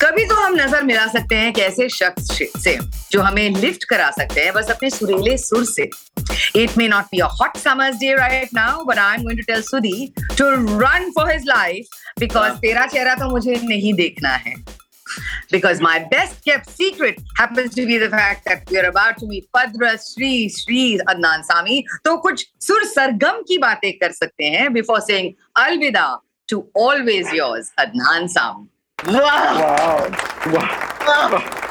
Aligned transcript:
कभी 0.00 0.24
तो 0.24 0.34
हम 0.34 0.54
नज़र 0.54 0.82
मिला 0.82 1.06
सकते 1.06 1.34
हैं 1.34 1.52
कैसे 1.52 1.88
शख्स 1.88 2.38
से 2.64 2.76
जो 3.12 3.20
हमें 3.22 3.48
लिफ्ट 3.50 3.84
करा 3.84 4.10
सकते 4.10 4.40
हैं 4.40 4.52
बस 4.52 4.70
अपने 4.70 4.90
सुरीले 4.90 5.36
सुर 5.38 5.64
से। 5.64 5.88
It 6.62 6.76
may 6.78 6.88
not 6.88 7.04
be 7.04 7.18
at 7.18 7.56
summers 7.56 7.98
right 8.18 8.48
now 8.54 8.84
but 8.84 8.98
I 8.98 9.16
am 9.16 9.22
going 9.22 9.38
to 9.38 9.44
tell 9.52 9.62
Sudhi 9.62 10.12
to 10.38 10.48
run 10.80 11.10
for 11.16 11.30
his 11.32 11.44
life 11.46 11.84
because 12.20 12.52
तेरा 12.52 12.86
चेहरा 12.86 13.14
तो 13.14 13.30
मुझे 13.30 13.60
नहीं 13.64 13.94
देखना 13.94 14.34
है। 14.36 14.54
Because 15.50 15.80
my 15.80 16.06
best 16.10 16.44
kept 16.44 16.70
secret 16.70 17.20
happens 17.36 17.74
to 17.74 17.86
be 17.86 17.98
the 17.98 18.10
fact 18.10 18.44
that 18.46 18.70
we 18.70 18.78
are 18.78 18.86
about 18.86 19.18
to 19.18 19.26
meet 19.26 19.48
Padra 19.52 19.98
Sri 19.98 20.48
Sri 20.48 20.98
Adnan 21.08 21.44
Sami. 21.44 21.84
तो 22.04 22.16
कुछ 22.22 22.46
सुर 22.66 22.84
सरगम 22.94 23.42
की 23.48 23.58
बातें 23.58 23.92
कर 23.98 24.12
सकते 24.12 24.44
हैं 24.56 24.72
before 24.72 25.00
saying 25.00 25.34
alvida 25.58 26.18
to 26.48 26.66
always 26.74 27.32
yours 27.32 27.70
Adnan 27.78 28.28
Sami. 28.28 28.68
Wow. 29.04 29.20
Wow. 29.22 30.10
wow. 30.52 31.32
wow. 31.32 31.62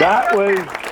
That 0.00 0.36
was 0.36 0.83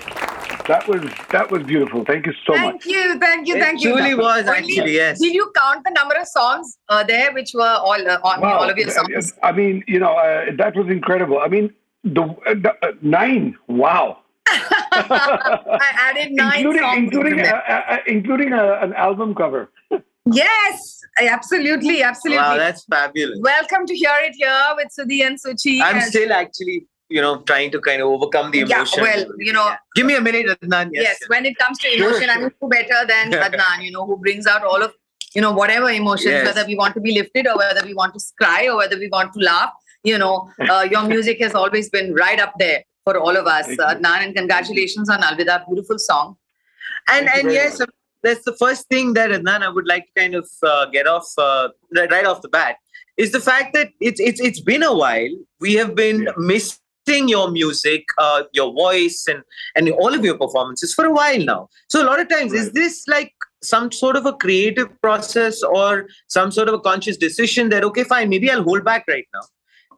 that 0.67 0.87
was 0.89 1.01
that 1.31 1.51
was 1.51 1.63
beautiful. 1.65 2.05
Thank 2.05 2.27
you 2.27 2.33
so 2.47 2.53
much. 2.53 2.61
Thank 2.61 2.75
much. 2.75 2.87
you, 2.87 3.19
thank 3.19 3.49
you, 3.49 3.57
It 3.57 3.61
thank 3.61 3.83
you. 3.83 3.93
truly 3.93 4.15
was, 4.15 4.47
Only- 4.47 4.59
actually, 4.59 4.95
yes. 4.95 5.21
Did 5.21 5.35
you 5.35 5.51
count 5.57 5.85
the 5.85 5.91
number 5.91 6.15
of 6.15 6.27
songs 6.27 6.79
uh, 6.89 7.03
there, 7.05 7.33
which 7.33 7.51
were 7.55 7.63
all 7.89 8.09
uh, 8.09 8.19
on 8.25 8.41
Wow. 8.41 8.59
all 8.59 8.71
of 8.71 8.77
your 8.77 8.91
songs? 8.91 9.33
I 9.43 9.53
mean, 9.53 9.83
you 9.87 9.99
know, 9.99 10.13
uh, 10.15 10.47
that 10.57 10.77
was 10.77 10.89
incredible. 10.89 11.39
I 11.41 11.49
mean, 11.49 11.73
the, 12.05 12.23
uh, 12.23 12.55
the 12.55 12.73
uh, 12.83 12.93
nine. 13.03 13.57
Wow. 13.69 14.19
I 14.47 15.93
added 16.11 16.33
nine 16.33 16.57
including 16.61 16.83
songs. 16.83 16.99
including 16.99 17.39
into 17.39 17.57
uh, 17.57 17.61
that. 17.69 18.09
including 18.09 18.53
an 18.53 18.93
album 18.95 19.35
cover. 19.35 19.71
yes, 20.33 21.01
absolutely, 21.21 22.03
absolutely. 22.03 22.43
Wow, 22.43 22.57
that's 22.57 22.85
fabulous. 22.85 23.39
Welcome 23.43 23.87
to 23.87 23.95
Hear 23.95 24.13
It 24.23 24.35
Here 24.37 24.63
with 24.77 24.89
Sudhi 24.99 25.25
and 25.27 25.39
Suchi. 25.41 25.81
I'm 25.83 25.97
And- 25.97 26.05
still 26.05 26.33
actually, 26.33 26.87
you 27.17 27.21
know, 27.25 27.33
trying 27.51 27.71
to 27.75 27.81
kind 27.89 28.01
of 28.03 28.09
overcome 28.09 28.51
the 28.55 28.59
Yeah, 28.61 28.77
emotion. 28.77 29.03
well, 29.07 29.25
you 29.49 29.53
know- 29.53 29.75
Give 29.97 30.07
me 30.11 30.15
a 30.17 30.21
minute, 30.29 30.47
Adnan. 30.55 30.91
yes, 30.93 31.05
Yes. 31.21 31.29
when 31.35 31.47
it 31.51 31.57
comes 31.63 31.79
to 31.85 31.89
emotion, 31.97 32.31
I'm 32.35 32.51
who 32.61 32.69
better 32.77 32.99
than 33.13 33.33
Adnan, 33.47 33.85
you 33.87 33.93
know, 33.97 34.05
who 34.11 34.17
brings 34.27 34.47
out 34.53 34.65
all 34.65 34.83
of, 34.89 34.93
you 35.35 35.43
know, 35.45 35.53
whatever 35.61 35.91
emotions, 36.03 36.33
Yes. 36.37 36.47
whether 36.49 36.65
we 36.67 36.77
want 36.83 36.95
to 36.95 37.01
be 37.09 37.13
lifted 37.21 37.47
or 37.47 37.57
whether 37.63 37.85
we 37.91 37.95
want 38.03 38.15
to 38.19 38.21
cry 38.41 38.61
or 38.69 38.77
whether 38.83 38.99
we 39.05 39.09
want 39.17 39.33
to 39.39 39.41
laugh. 39.53 39.71
You 40.05 40.19
know, 40.19 40.51
uh, 40.69 40.85
your 40.95 41.03
music 41.15 41.41
has 41.47 41.55
always 41.55 41.89
been 41.97 42.15
right 42.15 42.41
up 42.47 42.55
there 42.59 42.83
for 43.05 43.17
all 43.19 43.37
of 43.43 43.47
us. 43.47 43.69
You. 43.69 43.77
Adnan, 43.77 44.25
and 44.27 44.35
congratulations 44.35 45.09
on 45.17 45.21
Alvida, 45.23 45.65
beautiful 45.69 45.99
song. 45.99 46.37
And 47.09 47.27
Thank 47.27 47.45
and 47.45 47.53
yes, 47.53 47.81
that's 48.23 48.45
the 48.45 48.57
first 48.65 48.89
thing 48.89 49.13
that 49.15 49.31
Adnan 49.31 49.63
I 49.63 49.69
would 49.69 49.87
like 49.87 50.07
to 50.07 50.13
kind 50.21 50.35
of 50.35 50.49
uh, 50.63 50.87
get 50.97 51.07
off 51.07 51.29
uh, 51.39 51.69
right 51.97 52.11
right 52.17 52.27
off 52.33 52.43
the 52.43 52.49
bat 52.49 52.77
is 53.17 53.31
the 53.33 53.41
fact 53.41 53.75
that 53.75 53.89
it's 54.01 54.21
it's 54.29 54.41
it's 54.41 54.61
been 54.73 54.83
a 54.83 54.95
while. 55.03 55.35
We 55.61 55.75
have 55.75 55.95
been 55.95 56.23
Yeah. 56.29 56.33
missing 56.53 56.79
your 57.07 57.51
music, 57.51 58.05
uh, 58.19 58.45
your 58.53 58.73
voice, 58.73 59.27
and 59.29 59.43
and 59.75 59.91
all 59.91 60.15
of 60.15 60.25
your 60.25 60.39
performances 60.39 60.95
for 60.95 61.05
a 61.05 61.13
while 61.13 61.39
now. 61.39 61.69
So 61.89 62.03
a 62.03 62.07
lot 62.07 62.21
of 62.21 62.29
times, 62.29 62.53
is 62.53 62.73
this 62.73 63.07
like 63.09 63.33
some 63.63 63.93
sort 63.93 64.17
of 64.17 64.27
a 64.27 64.33
creative 64.33 64.89
process 65.01 65.63
or 65.63 66.09
some 66.29 66.51
sort 66.51 66.69
of 66.69 66.75
a 66.75 66.81
conscious 66.81 67.17
decision 67.17 67.69
that 67.71 67.85
okay, 67.85 68.05
fine, 68.05 68.29
maybe 68.29 68.51
I'll 68.51 68.63
hold 68.63 68.85
back 68.85 69.05
right 69.09 69.27
now. 69.35 69.43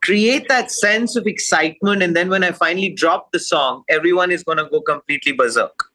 Create 0.03 0.49
that 0.49 0.71
sense 0.71 1.17
of 1.17 1.27
excitement, 1.27 2.03
and 2.03 2.15
then 2.15 2.29
when 2.29 2.45
I 2.45 2.53
finally 2.53 2.91
drop 2.91 3.33
the 3.33 3.39
song, 3.39 3.85
everyone 3.89 4.31
is 4.31 4.43
going 4.43 4.59
to 4.59 4.69
go 4.71 4.81
completely 4.83 5.33
berserk. 5.33 5.94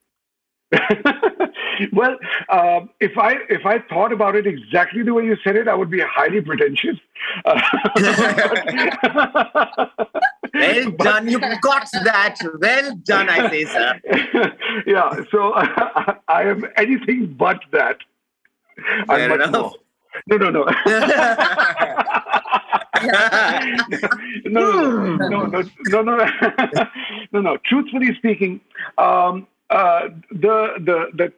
well, 1.93 2.15
um, 2.49 2.89
if 2.99 3.17
I 3.17 3.37
if 3.49 3.65
I 3.65 3.79
thought 3.89 4.11
about 4.11 4.35
it 4.35 4.45
exactly 4.45 5.01
the 5.01 5.13
way 5.13 5.25
you 5.25 5.35
said 5.43 5.55
it, 5.55 5.67
I 5.67 5.73
would 5.73 5.89
be 5.89 5.99
highly 6.01 6.41
pretentious. 6.41 6.97
Uh, 7.43 7.59
Well 10.53 10.91
done. 10.97 11.27
You 11.27 11.39
got 11.61 11.87
that. 12.03 12.35
Well 12.59 12.95
done, 13.03 13.29
I 13.29 13.49
say, 13.49 13.65
sir. 13.65 13.99
yeah, 14.85 15.13
so 15.31 15.53
I 15.55 16.43
am 16.43 16.65
anything 16.77 17.35
but 17.37 17.59
that. 17.71 17.97
I'm 18.77 19.05
Fair 19.07 19.29
much 19.29 19.47
enough. 19.47 19.51
more. 19.51 19.73
No, 20.27 20.37
no, 20.37 20.49
no. 20.49 20.65
no, 24.45 24.67
no, 25.17 25.27
no, 25.27 25.45
no, 25.45 26.01
no, 26.01 26.01
no, 26.01 26.29
no, 27.31 27.41
no. 27.41 27.57
Truthfully 27.65 28.15
speaking, 28.15 28.59
um, 28.97 29.47
uh, 29.69 30.09
the 30.31 30.73
the 30.79 31.07
the 31.15 31.33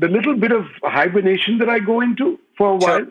the 0.00 0.08
little 0.08 0.36
bit 0.36 0.52
of 0.52 0.66
hibernation 0.82 1.58
that 1.58 1.68
I 1.68 1.78
go 1.78 2.00
into 2.00 2.38
for 2.56 2.76
a 2.76 2.80
Sure. 2.80 2.98
while 3.00 3.06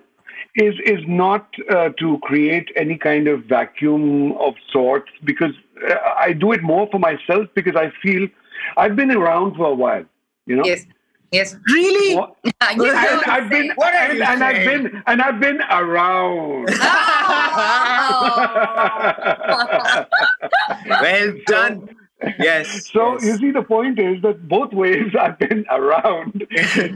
is 0.56 0.76
is 0.86 1.00
not 1.08 1.48
uh, 1.70 1.90
to 2.00 2.18
create 2.24 2.70
any 2.76 2.98
kind 2.98 3.28
of 3.28 3.44
vacuum 3.46 4.32
of 4.34 4.56
sorts 4.72 5.12
because 5.24 5.54
uh, 5.88 5.96
I 6.18 6.34
do 6.34 6.52
it 6.52 6.64
more 6.64 6.88
for 6.92 7.00
myself 7.00 7.48
because 7.56 7.76
I 7.76 7.92
feel 8.02 8.28
I've 8.76 8.96
been 8.96 9.12
around 9.12 9.56
for 9.56 9.68
a 9.68 9.74
while, 9.74 10.04
you 10.46 10.56
know. 10.56 10.64
Yes, 10.66 10.86
yes. 11.32 11.56
really? 11.68 12.16
What- 12.16 12.36
and 12.62 12.82
I've 13.28 13.50
been. 13.50 13.72
What 13.76 13.94
are 13.94 13.98
and, 13.98 14.18
you 14.18 14.24
and 14.24 14.44
I've 14.44 14.66
been 14.66 15.04
and 15.06 15.22
I've 15.22 15.40
been 15.40 15.62
around. 15.62 16.70
well 21.02 21.34
done. 21.46 21.90
Yes. 22.40 22.90
So 22.94 23.14
yes. 23.14 23.24
you 23.24 23.38
see, 23.38 23.52
the 23.52 23.64
point 23.64 24.00
is 24.00 24.22
that 24.22 24.48
both 24.48 24.74
ways 24.74 25.14
I've 25.20 25.38
been 25.40 25.66
around. 25.70 26.46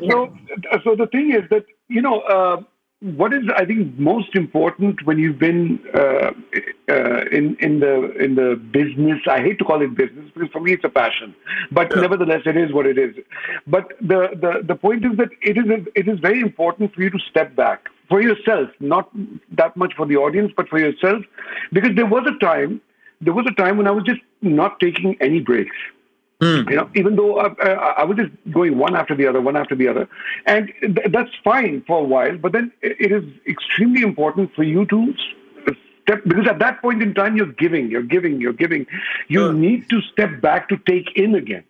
so, 0.09 0.35
so 0.83 0.95
the 0.95 1.07
thing 1.11 1.31
is 1.31 1.47
that 1.49 1.65
you 1.89 2.01
know 2.01 2.21
uh, 2.21 2.61
what 3.01 3.33
is 3.33 3.43
I 3.55 3.65
think 3.65 3.97
most 3.99 4.35
important 4.35 5.05
when 5.05 5.17
you've 5.19 5.39
been 5.39 5.79
uh, 5.93 6.31
uh, 6.89 7.21
in 7.31 7.55
in 7.59 7.79
the 7.79 8.11
in 8.23 8.35
the 8.35 8.55
business. 8.71 9.19
I 9.27 9.39
hate 9.39 9.57
to 9.59 9.65
call 9.65 9.81
it 9.81 9.95
business 9.95 10.29
because 10.33 10.49
for 10.51 10.59
me 10.61 10.73
it's 10.73 10.83
a 10.83 10.89
passion, 10.89 11.35
but 11.71 11.93
Yeah. 11.95 12.01
nevertheless 12.01 12.41
it 12.45 12.57
is 12.57 12.71
what 12.71 12.85
it 12.85 12.97
is. 12.97 13.15
But 13.67 13.93
the, 14.01 14.29
the 14.43 14.63
the 14.65 14.75
point 14.75 15.05
is 15.05 15.17
that 15.17 15.29
it 15.41 15.57
is 15.57 15.65
a, 15.69 15.79
it 15.99 16.07
is 16.07 16.19
very 16.19 16.41
important 16.41 16.93
for 16.93 17.01
you 17.01 17.09
to 17.09 17.19
step 17.29 17.55
back 17.55 17.89
for 18.09 18.21
yourself, 18.21 18.69
not 18.79 19.09
that 19.51 19.75
much 19.77 19.93
for 19.95 20.05
the 20.05 20.17
audience, 20.17 20.51
but 20.55 20.67
for 20.67 20.79
yourself, 20.79 21.23
because 21.71 21.95
there 21.95 22.05
was 22.05 22.27
a 22.27 22.38
time 22.45 22.81
there 23.21 23.33
was 23.33 23.45
a 23.47 23.53
time 23.53 23.77
when 23.77 23.87
I 23.87 23.91
was 23.91 24.03
just 24.03 24.21
not 24.41 24.79
taking 24.79 25.15
any 25.21 25.39
breaks. 25.39 25.75
Hmm. 26.41 26.67
You 26.69 26.75
know, 26.77 26.89
even 26.95 27.15
though 27.15 27.37
I, 27.39 27.53
I, 27.61 27.71
I 27.99 28.03
was 28.03 28.17
just 28.17 28.31
going 28.51 28.77
one 28.79 28.95
after 28.95 29.15
the 29.15 29.27
other, 29.27 29.39
one 29.39 29.55
after 29.55 29.75
the 29.75 29.87
other, 29.87 30.09
and 30.47 30.71
th- 30.81 31.07
that's 31.11 31.29
fine 31.43 31.83
for 31.85 31.99
a 31.99 32.03
while. 32.03 32.35
But 32.37 32.51
then 32.53 32.71
it 32.81 32.97
it 32.99 33.11
is 33.11 33.23
extremely 33.47 34.01
important 34.01 34.53
for 34.55 34.63
you 34.63 34.85
to 34.87 35.13
step 36.03 36.23
because 36.25 36.47
at 36.47 36.59
that 36.59 36.81
point 36.81 37.01
in 37.03 37.13
time 37.13 37.35
you're 37.37 37.53
giving, 37.53 37.89
you're 37.91 38.01
giving, 38.01 38.41
you're 38.41 38.53
giving. 38.53 38.87
You 39.27 39.39
Sure. 39.41 39.53
need 39.53 39.88
to 39.89 40.01
step 40.01 40.41
back 40.41 40.67
to 40.69 40.77
take 40.77 41.11
in 41.15 41.35
again. 41.35 41.63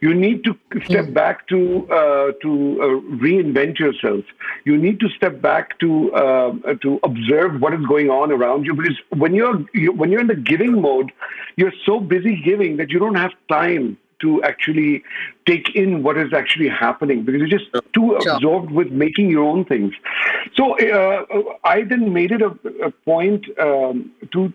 You 0.00 0.14
need 0.14 0.44
to 0.44 0.56
step 0.84 1.12
back 1.12 1.46
to 1.48 1.86
uh, 1.90 2.32
to 2.42 2.50
uh, 2.80 2.86
reinvent 3.24 3.78
yourself. 3.78 4.24
You 4.64 4.76
need 4.76 5.00
to 5.00 5.08
step 5.10 5.40
back 5.40 5.78
to 5.80 6.12
uh, 6.12 6.74
to 6.82 7.00
observe 7.02 7.60
what 7.60 7.74
is 7.74 7.84
going 7.86 8.10
on 8.10 8.32
around 8.32 8.64
you. 8.66 8.74
Because 8.74 8.98
when 9.10 9.34
you're 9.34 9.64
you, 9.74 9.92
when 9.92 10.10
you're 10.10 10.20
in 10.20 10.26
the 10.26 10.36
giving 10.36 10.80
mode, 10.80 11.12
you're 11.56 11.72
so 11.84 12.00
busy 12.00 12.40
giving 12.42 12.76
that 12.76 12.90
you 12.90 12.98
don't 12.98 13.16
have 13.16 13.32
time 13.48 13.96
to 14.18 14.42
actually 14.44 15.02
take 15.46 15.74
in 15.74 16.02
what 16.02 16.16
is 16.16 16.32
actually 16.32 16.68
happening 16.68 17.22
because 17.22 17.38
you're 17.40 17.58
just 17.58 17.70
too 17.92 18.16
Sure. 18.22 18.34
absorbed 18.34 18.70
with 18.70 18.90
making 18.90 19.30
your 19.30 19.44
own 19.44 19.64
things. 19.64 19.92
So 20.54 20.78
uh, 20.78 21.24
I 21.64 21.82
then 21.82 22.12
made 22.14 22.32
it 22.32 22.40
a, 22.40 22.56
a 22.82 22.90
point 22.90 23.44
um, 23.58 24.10
to 24.32 24.52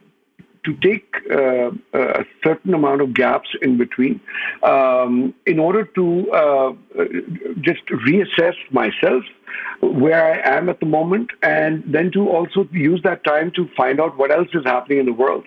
to 0.64 0.74
take 0.76 1.16
uh, 1.32 1.72
a 1.94 2.26
certain 2.44 2.74
amount 2.74 3.02
of 3.02 3.14
gaps 3.14 3.50
in 3.62 3.78
between 3.78 4.20
um, 4.64 5.34
in 5.46 5.60
order 5.60 5.84
to 5.84 6.32
uh, 6.32 6.74
just 7.62 7.86
reassess 7.88 8.56
myself 8.72 9.24
where 9.82 10.24
I 10.24 10.58
am 10.58 10.70
at 10.70 10.80
the 10.80 10.86
moment, 10.86 11.32
and 11.42 11.84
then 11.86 12.12
to 12.12 12.30
also 12.30 12.68
use 12.72 13.02
that 13.04 13.24
time 13.24 13.52
to 13.52 13.68
find 13.76 14.00
out 14.00 14.18
what 14.18 14.32
else 14.32 14.50
is 14.54 14.64
happening 14.64 15.00
in 15.00 15.06
the 15.06 15.14
world, 15.14 15.46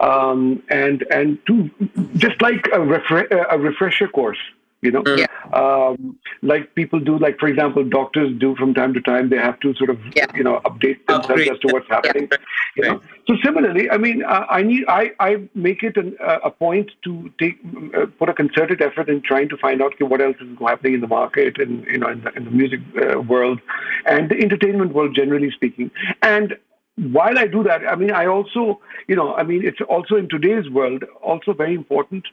um, 0.00 0.62
and 0.70 1.04
and 1.10 1.38
to 1.46 1.70
just 2.16 2.40
like 2.40 2.66
a, 2.68 2.78
refre- 2.78 3.46
a 3.50 3.58
refresher 3.58 4.08
course. 4.08 4.38
You 4.84 4.92
know, 4.92 5.02
Yeah. 5.16 5.26
um, 5.60 6.18
like 6.42 6.74
people 6.74 7.00
do, 7.00 7.18
like 7.18 7.38
for 7.38 7.48
example, 7.48 7.84
doctors 7.84 8.30
do 8.38 8.54
from 8.56 8.74
time 8.74 8.92
to 8.94 9.00
time. 9.00 9.30
They 9.30 9.38
have 9.38 9.58
to 9.60 9.74
sort 9.74 9.90
of, 9.90 9.98
Yeah. 10.14 10.26
you 10.34 10.44
know, 10.44 10.60
update 10.66 11.06
themselves 11.06 11.48
as 11.52 11.58
to 11.60 11.68
what's 11.72 11.88
happening. 11.88 12.28
You 12.76 12.82
know? 12.84 13.00
So 13.26 13.36
similarly, 13.42 13.90
I 13.90 13.96
mean, 13.96 14.22
uh, 14.22 14.44
I 14.50 14.62
need 14.62 14.84
I, 14.88 15.12
I 15.20 15.30
make 15.54 15.82
it 15.82 15.96
an, 15.96 16.16
uh, 16.20 16.40
a 16.44 16.50
point 16.50 16.90
to 17.04 17.32
take 17.38 17.58
uh, 17.96 18.06
put 18.18 18.28
a 18.28 18.34
concerted 18.34 18.82
effort 18.82 19.08
in 19.08 19.22
trying 19.22 19.48
to 19.48 19.56
find 19.56 19.80
out 19.80 19.94
okay, 19.94 20.04
what 20.04 20.20
else 20.20 20.36
is 20.40 20.58
happening 20.58 20.94
in 20.94 21.00
the 21.00 21.08
market 21.08 21.58
and 21.58 21.86
you 21.86 21.98
know 21.98 22.08
in 22.08 22.20
the, 22.22 22.32
in 22.34 22.44
the 22.44 22.50
music 22.50 22.80
uh, 23.00 23.20
world 23.20 23.60
and 24.06 24.28
the 24.28 24.38
entertainment 24.46 24.92
world 24.92 25.14
generally 25.14 25.50
speaking. 25.50 25.90
And 26.20 26.56
while 26.96 27.38
I 27.38 27.46
do 27.46 27.62
that, 27.64 27.86
I 27.88 27.96
mean, 27.96 28.12
I 28.12 28.26
also 28.26 28.80
you 29.08 29.16
know, 29.16 29.34
I 29.34 29.42
mean, 29.42 29.64
it's 29.64 29.80
also 29.88 30.16
in 30.16 30.28
today's 30.28 30.68
world 30.70 31.04
also 31.22 31.52
very 31.52 31.74
important 31.74 32.24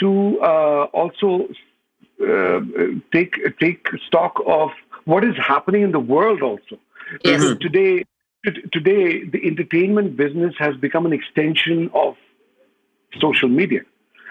to 0.00 0.38
uh, 0.40 0.84
also 1.00 1.48
take 3.12 3.38
take 3.58 3.86
stock 4.06 4.40
of 4.46 4.70
what 5.04 5.24
is 5.24 5.36
happening 5.36 5.82
in 5.82 5.92
the 5.92 6.00
world 6.00 6.42
also 6.42 6.78
Yes. 7.24 7.40
Because 7.40 7.58
Today, 7.60 8.04
today, 8.72 9.24
the 9.24 9.40
entertainment 9.44 10.16
business 10.16 10.54
has 10.58 10.76
become 10.76 11.06
an 11.06 11.12
extension 11.12 11.90
of 11.94 12.16
social 13.20 13.48
media. 13.48 13.80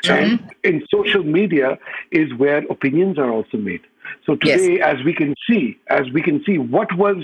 And 0.07 0.51
in 0.63 0.86
social 0.94 1.24
media 1.24 1.78
is 2.12 2.34
where 2.36 2.60
opinions 2.69 3.18
are 3.18 3.31
also 3.31 3.57
made. 3.57 3.81
So 4.25 4.36
today, 4.36 4.80
as 4.80 5.04
we 5.04 5.13
can 5.13 5.36
see, 5.50 5.78
as 5.88 6.10
we 6.13 6.22
can 6.22 6.44
see, 6.45 6.57
what 6.57 6.95
was 6.95 7.18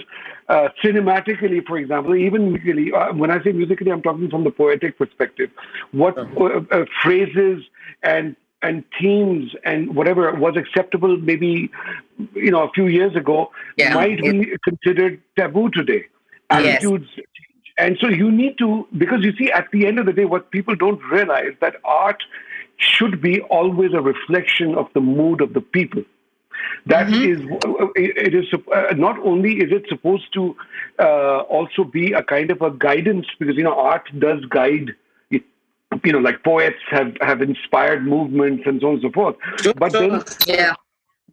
uh, 0.50 0.70
cinematically, 0.84 1.66
for 1.66 1.78
example, 1.78 2.16
even 2.16 2.52
musically. 2.52 2.92
Uh, 2.92 3.14
when 3.14 3.32
I 3.32 3.42
say 3.44 3.52
musically, 3.54 3.92
I'm 3.92 4.02
talking 4.02 4.30
from 4.30 4.44
the 4.44 4.52
poetic 4.52 4.98
perspective. 4.98 5.50
What 5.92 6.18
uh, 6.18 6.62
uh, 6.72 6.86
phrases 7.02 7.64
and 8.02 8.36
and 8.64 8.84
themes 9.00 9.54
and 9.64 9.96
whatever 9.96 10.34
was 10.34 10.56
acceptable 10.56 11.18
maybe 11.18 11.70
you 12.34 12.52
know 12.52 12.64
a 12.64 12.72
few 12.72 12.88
years 12.88 13.16
ago 13.16 13.52
Yeah. 13.78 13.94
might 13.94 14.22
be 14.22 14.58
considered 14.64 15.22
taboo 15.38 15.70
today. 15.70 16.06
Yes. 16.52 16.78
Attitudes 16.78 17.08
and 17.78 17.98
so 18.00 18.08
you 18.08 18.32
need 18.32 18.58
to, 18.60 18.88
because 18.98 19.24
you 19.24 19.36
see, 19.36 19.52
at 19.52 19.68
the 19.72 19.88
end 19.88 19.98
of 19.98 20.06
the 20.06 20.14
day, 20.14 20.26
what 20.26 20.52
people 20.52 20.76
don't 20.76 21.02
realize 21.12 21.54
that 21.60 21.78
art 21.84 22.22
should 22.78 23.22
be 23.22 23.42
always 23.42 23.94
a 23.94 24.02
reflection 24.02 24.76
of 24.76 24.88
the 24.94 25.00
mood 25.00 25.42
of 25.42 25.54
the 25.54 25.62
people. 25.62 26.04
That 26.86 27.10
is, 27.10 27.42
it 27.96 28.34
is 28.34 28.46
uh, 28.54 28.94
not 28.96 29.18
only 29.20 29.54
is 29.54 29.72
it 29.72 29.86
supposed 29.88 30.32
to 30.34 30.56
uh, 31.00 31.40
also 31.40 31.84
be 31.84 32.14
a 32.14 32.22
kind 32.22 32.52
of 32.52 32.62
a 32.62 32.72
guidance 32.72 33.26
because 33.40 33.56
you 33.56 33.64
know 33.64 33.78
art 33.78 34.08
does 34.20 34.46
guide. 34.46 34.94
It- 35.94 36.06
You 36.06 36.14
know, 36.14 36.20
like 36.20 36.44
poets 36.44 36.80
have 36.90 37.16
have 37.22 37.42
inspired 37.42 38.06
movements 38.06 38.64
and 38.66 38.82
so 38.82 38.88
on 38.88 38.94
and 38.96 39.02
so 39.04 39.12
forth. 39.12 39.36
But 39.78 39.92
then 39.94 40.22
Yeah. 40.46 40.74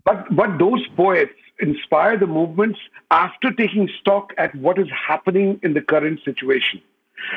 but 0.05 0.27
but 0.35 0.59
those 0.59 0.87
poets 0.97 1.33
inspire 1.61 2.17
the 2.17 2.27
movements 2.27 2.79
after 3.11 3.51
taking 3.53 3.89
stock 4.01 4.33
at 4.39 4.55
what 4.55 4.79
is 4.79 4.89
happening 5.09 5.59
in 5.63 5.75
the 5.75 5.83
current 5.83 6.21
situation. 6.25 6.81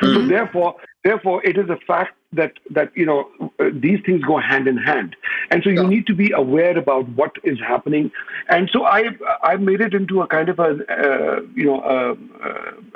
So 0.00 0.22
therefore, 0.26 0.76
therefore, 1.04 1.44
it 1.44 1.58
is 1.58 1.68
a 1.68 1.76
fact 1.86 2.14
that 2.32 2.52
that 2.70 2.90
you 2.96 3.04
know 3.04 3.28
uh, 3.60 3.68
these 3.72 4.00
things 4.06 4.22
go 4.24 4.38
hand 4.38 4.66
in 4.66 4.78
hand, 4.78 5.14
and 5.50 5.62
so 5.62 5.68
you 5.68 5.76
Sure. 5.82 5.88
need 5.94 6.06
to 6.06 6.14
be 6.14 6.30
aware 6.32 6.76
about 6.78 7.06
what 7.20 7.32
is 7.44 7.60
happening. 7.60 8.10
And 8.48 8.70
so 8.72 8.84
I 8.86 9.10
I 9.42 9.56
made 9.56 9.82
it 9.82 9.92
into 9.92 10.22
a 10.22 10.26
kind 10.26 10.48
of 10.48 10.58
a 10.58 10.70
uh, 11.00 11.40
you 11.54 11.66
know 11.66 11.78
a, 11.96 11.98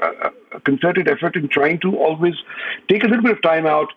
a, 0.07 0.33
a 0.57 0.61
concerted 0.71 1.09
effort 1.09 1.37
in 1.37 1.49
trying 1.49 1.79
to 1.81 1.95
always 2.09 2.37
take 2.89 3.05
a 3.05 3.07
little 3.07 3.23
bit 3.23 3.33
of 3.33 3.43
time 3.43 3.67
out, 3.67 3.93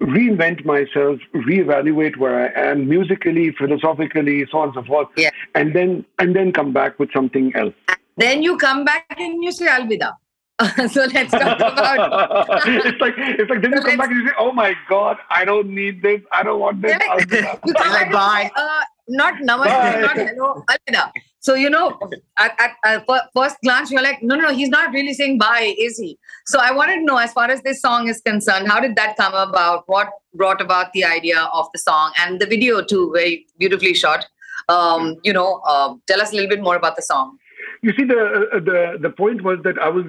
reinvent 0.00 0.64
myself, 0.64 1.18
reevaluate 1.34 2.16
where 2.16 2.36
I 2.56 2.70
am 2.70 2.88
musically, 2.88 3.52
philosophically, 3.52 4.46
so 4.50 4.58
on 4.58 4.68
and 4.68 4.74
so 4.74 4.82
forth, 4.84 5.08
Yeah. 5.16 5.30
and 5.54 5.74
then 5.74 6.04
and 6.18 6.34
then 6.34 6.52
come 6.52 6.72
back 6.72 6.98
with 6.98 7.12
something 7.12 7.52
else. 7.54 7.74
Then 8.16 8.42
you 8.42 8.56
come 8.56 8.84
back 8.84 9.06
and 9.18 9.42
you 9.44 9.52
say 9.52 9.66
Alvida. 9.66 10.12
so 10.92 11.04
let's 11.14 11.30
talk 11.30 11.58
about 11.58 12.66
it's 12.66 13.00
like 13.00 13.14
it's 13.16 13.48
like 13.48 13.62
then 13.62 13.72
you 13.72 13.80
come 13.80 13.96
back 13.96 14.10
and 14.10 14.20
you 14.20 14.26
say, 14.28 14.34
"Oh 14.38 14.52
my 14.52 14.74
God, 14.88 15.16
I 15.30 15.44
don't 15.46 15.70
need 15.70 16.02
this. 16.02 16.20
I 16.32 16.42
don't 16.42 16.60
want 16.60 16.82
this." 16.82 16.90
Yeah. 17.00 17.14
Alvida." 17.14 17.60
you 17.66 17.72
come 17.74 17.90
Like, 17.92 18.12
back 18.12 18.42
and 18.44 18.52
say, 18.56 18.62
uh, 18.62 18.80
not 19.08 19.34
namaste, 19.36 19.64
Bye. 19.66 20.00
not 20.00 20.16
hello, 20.16 20.64
Alvida. 20.68 21.12
So 21.40 21.54
you 21.54 21.70
know, 21.70 21.98
at, 22.38 22.54
at, 22.60 22.72
at 22.84 23.06
first 23.34 23.56
glance, 23.64 23.90
you're 23.90 24.02
like, 24.02 24.22
no, 24.22 24.36
no, 24.36 24.48
no, 24.48 24.54
he's 24.54 24.68
not 24.68 24.92
really 24.92 25.14
saying 25.14 25.38
bye, 25.38 25.74
is 25.78 25.98
he? 25.98 26.18
So 26.44 26.60
I 26.60 26.70
wanted 26.70 26.96
to 26.96 27.04
know, 27.04 27.16
as 27.16 27.32
far 27.32 27.50
as 27.50 27.62
this 27.62 27.80
song 27.80 28.08
is 28.08 28.20
concerned, 28.20 28.68
how 28.68 28.78
did 28.78 28.94
that 28.96 29.16
come 29.16 29.32
about? 29.32 29.84
What 29.86 30.10
brought 30.34 30.60
about 30.60 30.92
the 30.92 31.04
idea 31.04 31.48
of 31.52 31.66
the 31.72 31.78
song 31.78 32.12
and 32.20 32.40
the 32.40 32.46
video 32.46 32.82
too, 32.82 33.10
very 33.14 33.46
beautifully 33.58 33.94
shot. 33.94 34.26
Um, 34.68 35.16
you 35.24 35.32
know, 35.32 35.60
uh, 35.66 35.94
tell 36.06 36.20
us 36.20 36.32
a 36.32 36.34
little 36.34 36.50
bit 36.50 36.62
more 36.62 36.76
about 36.76 36.96
the 36.96 37.02
song. 37.02 37.38
You 37.82 37.92
see, 37.96 38.04
the 38.04 38.48
uh, 38.52 38.60
the 38.60 38.98
the 39.00 39.10
point 39.10 39.42
was 39.42 39.58
that 39.64 39.78
I 39.78 39.88
was 39.88 40.04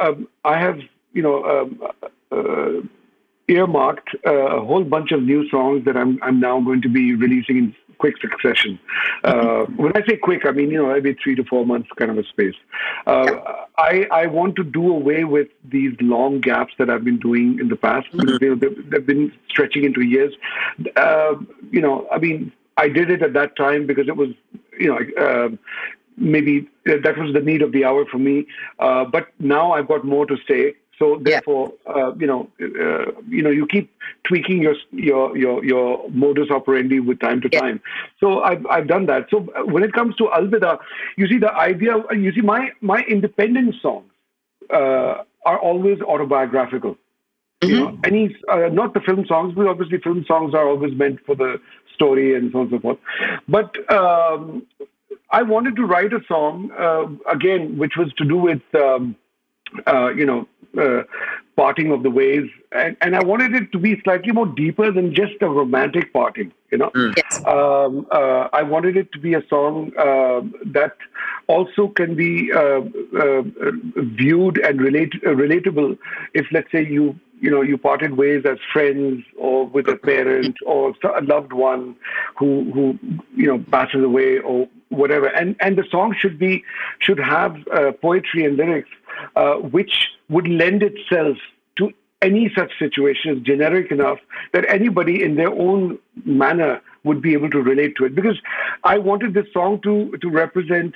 um, 0.00 0.26
I 0.44 0.58
have 0.58 0.78
you 1.12 1.22
know 1.22 1.44
um, 1.44 1.82
uh, 2.32 2.86
earmarked 3.48 4.08
a 4.24 4.60
whole 4.60 4.84
bunch 4.84 5.12
of 5.12 5.22
new 5.22 5.48
songs 5.50 5.84
that 5.84 5.96
I'm 5.96 6.18
I'm 6.22 6.40
now 6.40 6.60
going 6.60 6.80
to 6.82 6.88
be 6.88 7.14
releasing 7.14 7.58
in 7.58 7.74
quick 8.00 8.16
succession. 8.20 8.78
Uh, 9.22 9.64
when 9.76 9.92
I 9.94 10.00
say 10.08 10.16
quick, 10.16 10.46
I 10.46 10.52
mean 10.52 10.70
you 10.70 10.82
know 10.82 10.90
every 10.90 11.14
three 11.22 11.34
to 11.34 11.44
four 11.44 11.64
months 11.66 11.88
kind 11.96 12.10
of 12.10 12.18
a 12.18 12.24
space. 12.24 12.58
Uh, 13.06 13.26
I 13.78 14.06
I 14.10 14.26
want 14.38 14.56
to 14.56 14.64
do 14.64 14.84
away 14.90 15.24
with 15.24 15.48
these 15.76 15.94
long 16.00 16.40
gaps 16.40 16.72
that 16.78 16.88
I've 16.90 17.04
been 17.04 17.18
doing 17.18 17.58
in 17.60 17.68
the 17.68 17.76
past 17.76 18.06
because 18.12 18.38
they, 18.40 18.48
they've, 18.48 18.90
they've 18.90 19.06
been 19.14 19.32
stretching 19.48 19.84
into 19.84 20.00
years. 20.00 20.32
Uh, 20.96 21.34
you 21.70 21.82
know, 21.82 22.08
I 22.10 22.18
mean, 22.18 22.52
I 22.76 22.88
did 22.88 23.10
it 23.10 23.22
at 23.22 23.34
that 23.34 23.56
time 23.56 23.86
because 23.86 24.08
it 24.08 24.16
was 24.16 24.30
you 24.78 24.88
know. 24.90 25.00
Uh, 25.24 25.56
maybe 26.20 26.68
uh, 26.86 26.96
that 27.02 27.16
was 27.16 27.32
the 27.32 27.40
need 27.40 27.62
of 27.62 27.72
the 27.72 27.82
hour 27.82 28.04
for 28.04 28.18
me. 28.18 28.46
Uh, 28.78 29.04
but 29.04 29.28
now 29.38 29.72
I've 29.72 29.88
got 29.88 30.04
more 30.04 30.26
to 30.26 30.36
say. 30.46 30.74
So 31.00 31.18
therefore, 31.22 31.72
uh, 31.86 32.14
you 32.16 32.26
know, 32.26 32.48
uh, 32.60 33.12
you 33.26 33.42
know, 33.42 33.48
you 33.50 33.66
keep 33.66 33.90
tweaking 34.24 34.60
your 34.62 34.74
your 34.92 35.36
your 35.36 35.64
your 35.64 36.10
modus 36.10 36.50
operandi 36.50 37.00
with 37.00 37.18
time 37.20 37.40
to 37.40 37.48
Yeah. 37.50 37.60
time. 37.60 37.80
So 38.20 38.42
I've 38.42 38.66
I've 38.66 38.86
done 38.86 39.06
that. 39.06 39.30
So 39.30 39.40
when 39.64 39.82
it 39.82 39.94
comes 39.94 40.14
to 40.16 40.24
Alvida, 40.24 40.78
you 41.16 41.26
see 41.26 41.38
the 41.38 41.52
idea. 41.54 41.94
You 42.12 42.32
see 42.32 42.42
my 42.42 42.72
my 42.82 43.00
independent 43.08 43.76
songs 43.80 44.10
uh, 44.68 45.24
are 45.46 45.58
always 45.58 46.00
autobiographical. 46.02 46.98
You 47.62 47.76
know, 47.76 47.98
any 48.04 48.36
uh, 48.48 48.68
not 48.72 48.94
the 48.94 49.00
film 49.00 49.24
songs, 49.26 49.54
but 49.54 49.66
obviously 49.66 49.98
film 49.98 50.24
songs 50.26 50.54
are 50.54 50.66
always 50.66 50.94
meant 50.94 51.20
for 51.26 51.34
the 51.34 51.60
story 51.94 52.34
and 52.34 52.52
so 52.52 52.58
on 52.60 52.62
and 52.66 52.72
so 52.72 52.80
forth. 52.80 52.98
But 53.48 53.92
um, 53.92 54.66
I 55.30 55.42
wanted 55.42 55.76
to 55.76 55.84
write 55.84 56.12
a 56.12 56.20
song 56.26 56.70
uh, 56.78 57.06
again, 57.30 57.76
which 57.78 57.96
was 57.96 58.12
to 58.14 58.24
do 58.24 58.36
with 58.36 58.62
um, 58.74 59.14
uh, 59.86 60.08
you 60.10 60.26
know 60.26 60.46
uh, 60.78 61.02
parting 61.56 61.92
of 61.92 62.02
the 62.02 62.10
ways, 62.10 62.48
and, 62.72 62.96
and 63.00 63.16
I 63.16 63.22
wanted 63.22 63.54
it 63.54 63.72
to 63.72 63.78
be 63.78 64.00
slightly 64.02 64.32
more 64.32 64.46
deeper 64.46 64.90
than 64.90 65.14
just 65.14 65.34
a 65.40 65.48
romantic 65.48 66.12
parting. 66.12 66.52
You 66.70 66.78
know, 66.78 66.90
Yes. 66.94 67.44
um, 67.46 68.06
uh, 68.12 68.48
I 68.52 68.62
wanted 68.62 68.96
it 68.96 69.10
to 69.12 69.18
be 69.18 69.34
a 69.34 69.42
song 69.48 69.92
uh, 69.98 70.42
that 70.66 70.96
also 71.48 71.88
can 71.88 72.14
be 72.14 72.52
uh, 72.52 72.82
uh, 73.18 73.42
viewed 73.96 74.58
and 74.58 74.80
relate, 74.80 75.12
uh, 75.26 75.30
relatable 75.30 75.98
if, 76.32 76.46
let's 76.52 76.70
say, 76.70 76.86
you 76.86 77.18
you 77.40 77.50
know 77.50 77.62
you 77.62 77.76
parted 77.78 78.16
ways 78.16 78.44
as 78.44 78.58
friends 78.72 79.24
or 79.36 79.66
with 79.66 79.88
a 79.88 79.96
parent 79.96 80.56
or 80.66 80.94
a 81.16 81.22
loved 81.22 81.52
one 81.52 81.96
who 82.36 82.70
who 82.72 82.98
you 83.34 83.46
know 83.46 83.58
passes 83.70 84.04
away 84.04 84.38
or 84.38 84.68
whatever. 84.90 85.26
And 85.26 85.56
and 85.60 85.76
the 85.76 85.84
song 85.90 86.14
should 86.18 86.38
be 86.38 86.64
should 87.00 87.18
have 87.18 87.56
uh, 87.72 87.92
poetry 87.92 88.44
and 88.44 88.56
lyrics 88.56 88.90
uh, 89.36 89.54
which 89.54 90.08
would 90.28 90.48
lend 90.48 90.82
itself 90.82 91.36
to 91.76 91.92
any 92.22 92.52
such 92.56 92.72
situation 92.78 93.42
generic 93.44 93.90
enough 93.90 94.18
that 94.52 94.64
anybody 94.68 95.22
in 95.22 95.36
their 95.36 95.50
own 95.50 95.98
manner 96.24 96.80
would 97.04 97.22
be 97.22 97.32
able 97.32 97.48
to 97.50 97.62
relate 97.62 97.96
to 97.96 98.04
it 98.04 98.14
because 98.14 98.38
i 98.84 98.98
wanted 98.98 99.32
this 99.32 99.46
song 99.54 99.80
to 99.80 100.14
to 100.20 100.28
represent 100.28 100.94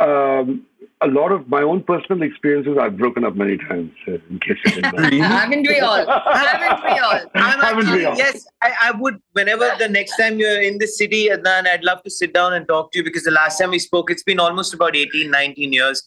um, 0.00 0.64
a 1.00 1.06
lot 1.08 1.32
of 1.32 1.48
my 1.48 1.62
own 1.62 1.82
personal 1.82 2.22
experiences 2.22 2.76
i've 2.80 2.96
broken 2.96 3.24
up 3.24 3.34
many 3.34 3.56
times 3.58 3.90
uh, 4.08 4.12
in 4.30 4.38
case 4.40 4.56
you 4.64 4.72
didn't 4.72 4.94
know. 4.96 5.26
Haven't 5.36 5.66
we 5.66 5.80
all? 5.80 6.06
Haven't 6.06 6.84
we 6.84 6.98
all? 6.98 7.20
I'm 7.34 7.60
Haven't 7.60 7.86
we 7.86 7.92
actually, 7.92 8.04
all? 8.06 8.16
yes, 8.16 8.46
I, 8.62 8.72
I 8.84 8.90
would, 8.92 9.20
whenever 9.32 9.70
the 9.78 9.88
next 9.88 10.16
time 10.16 10.38
you're 10.38 10.60
in 10.62 10.78
the 10.78 10.86
city, 10.86 11.28
Adnan, 11.28 11.66
I'd 11.66 11.84
love 11.84 12.02
to 12.04 12.10
sit 12.10 12.32
down 12.34 12.52
and 12.54 12.66
talk 12.68 12.92
to 12.92 12.98
you 12.98 13.04
because 13.04 13.24
the 13.24 13.30
last 13.30 13.58
time 13.58 13.70
we 13.70 13.78
spoke, 13.78 14.10
it's 14.10 14.22
been 14.22 14.40
almost 14.40 14.72
about 14.74 14.94
18, 14.96 15.30
19 15.30 15.72
years. 15.72 16.02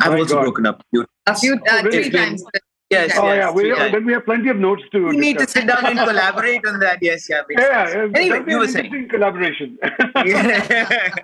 I've 0.00 0.12
My 0.12 0.18
also 0.20 0.34
God. 0.36 0.42
broken 0.42 0.66
up. 0.66 0.82
A 1.26 1.34
few, 1.34 1.54
uh, 1.54 1.58
Oh, 1.70 1.82
really? 1.82 2.02
three 2.04 2.10
times. 2.10 2.44
Yes, 2.90 3.12
oh 3.18 3.26
yes. 3.26 3.36
yeah 3.36 3.50
we, 3.50 3.70
times. 3.70 3.92
then 3.92 4.06
we 4.06 4.14
have 4.14 4.24
plenty 4.24 4.48
of 4.48 4.56
notes 4.56 4.82
to 4.92 5.08
We 5.08 5.18
need 5.18 5.38
to 5.38 5.46
sit 5.46 5.66
down 5.66 5.84
and 5.84 5.98
collaborate 5.98 6.66
on 6.66 6.78
that. 6.80 6.98
Yes, 7.02 7.28
yeah. 7.28 7.42
yeah, 7.50 7.88
yeah 7.88 8.08
Anyway, 8.14 8.44
you 8.48 8.58
were 8.58 8.68
saying. 8.68 9.08
collaboration 9.10 9.78
Yeah. 10.24 11.08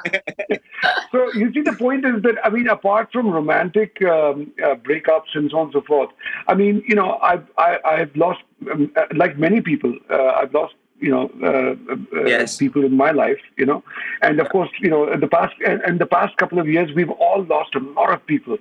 So 1.13 1.33
you 1.33 1.51
see, 1.55 1.63
the 1.63 1.73
point 1.73 2.05
is 2.05 2.23
that 2.23 2.35
I 2.45 2.51
mean, 2.51 2.69
apart 2.69 3.11
from 3.13 3.31
romantic 3.31 4.03
um, 4.03 4.53
uh, 4.63 4.75
breakups 4.75 5.33
and 5.35 5.51
so 5.51 5.59
on 5.59 5.65
and 5.67 5.73
so 5.73 5.81
forth, 5.83 6.11
I 6.49 6.55
mean, 6.55 6.83
you 6.87 6.95
know, 6.95 7.19
I've 7.23 7.47
I, 7.57 7.79
I've 7.85 8.15
lost, 8.15 8.41
um, 8.71 8.93
uh, 8.97 9.07
like 9.15 9.39
many 9.39 9.63
people, 9.63 9.95
uh, 10.11 10.33
I've 10.33 10.53
lost, 10.53 10.75
you 11.05 11.13
know, 11.15 11.25
uh, 11.51 11.73
uh, 11.93 12.25
Yes. 12.35 12.57
people 12.65 12.83
in 12.91 12.95
my 13.05 13.11
life, 13.23 13.43
you 13.61 13.67
know, 13.71 13.81
and 14.27 14.35
of 14.43 14.49
course, 14.55 14.71
you 14.85 14.91
know, 14.95 15.03
in 15.15 15.21
the 15.25 15.31
past 15.37 15.55
and, 15.71 15.79
and 15.87 15.95
the 16.05 16.11
past 16.19 16.33
couple 16.41 16.59
of 16.63 16.67
years, 16.75 16.89
we've 16.99 17.15
all 17.27 17.41
lost 17.55 17.73
a 17.81 17.83
lot 17.99 18.11
of 18.17 18.21
people. 18.33 18.57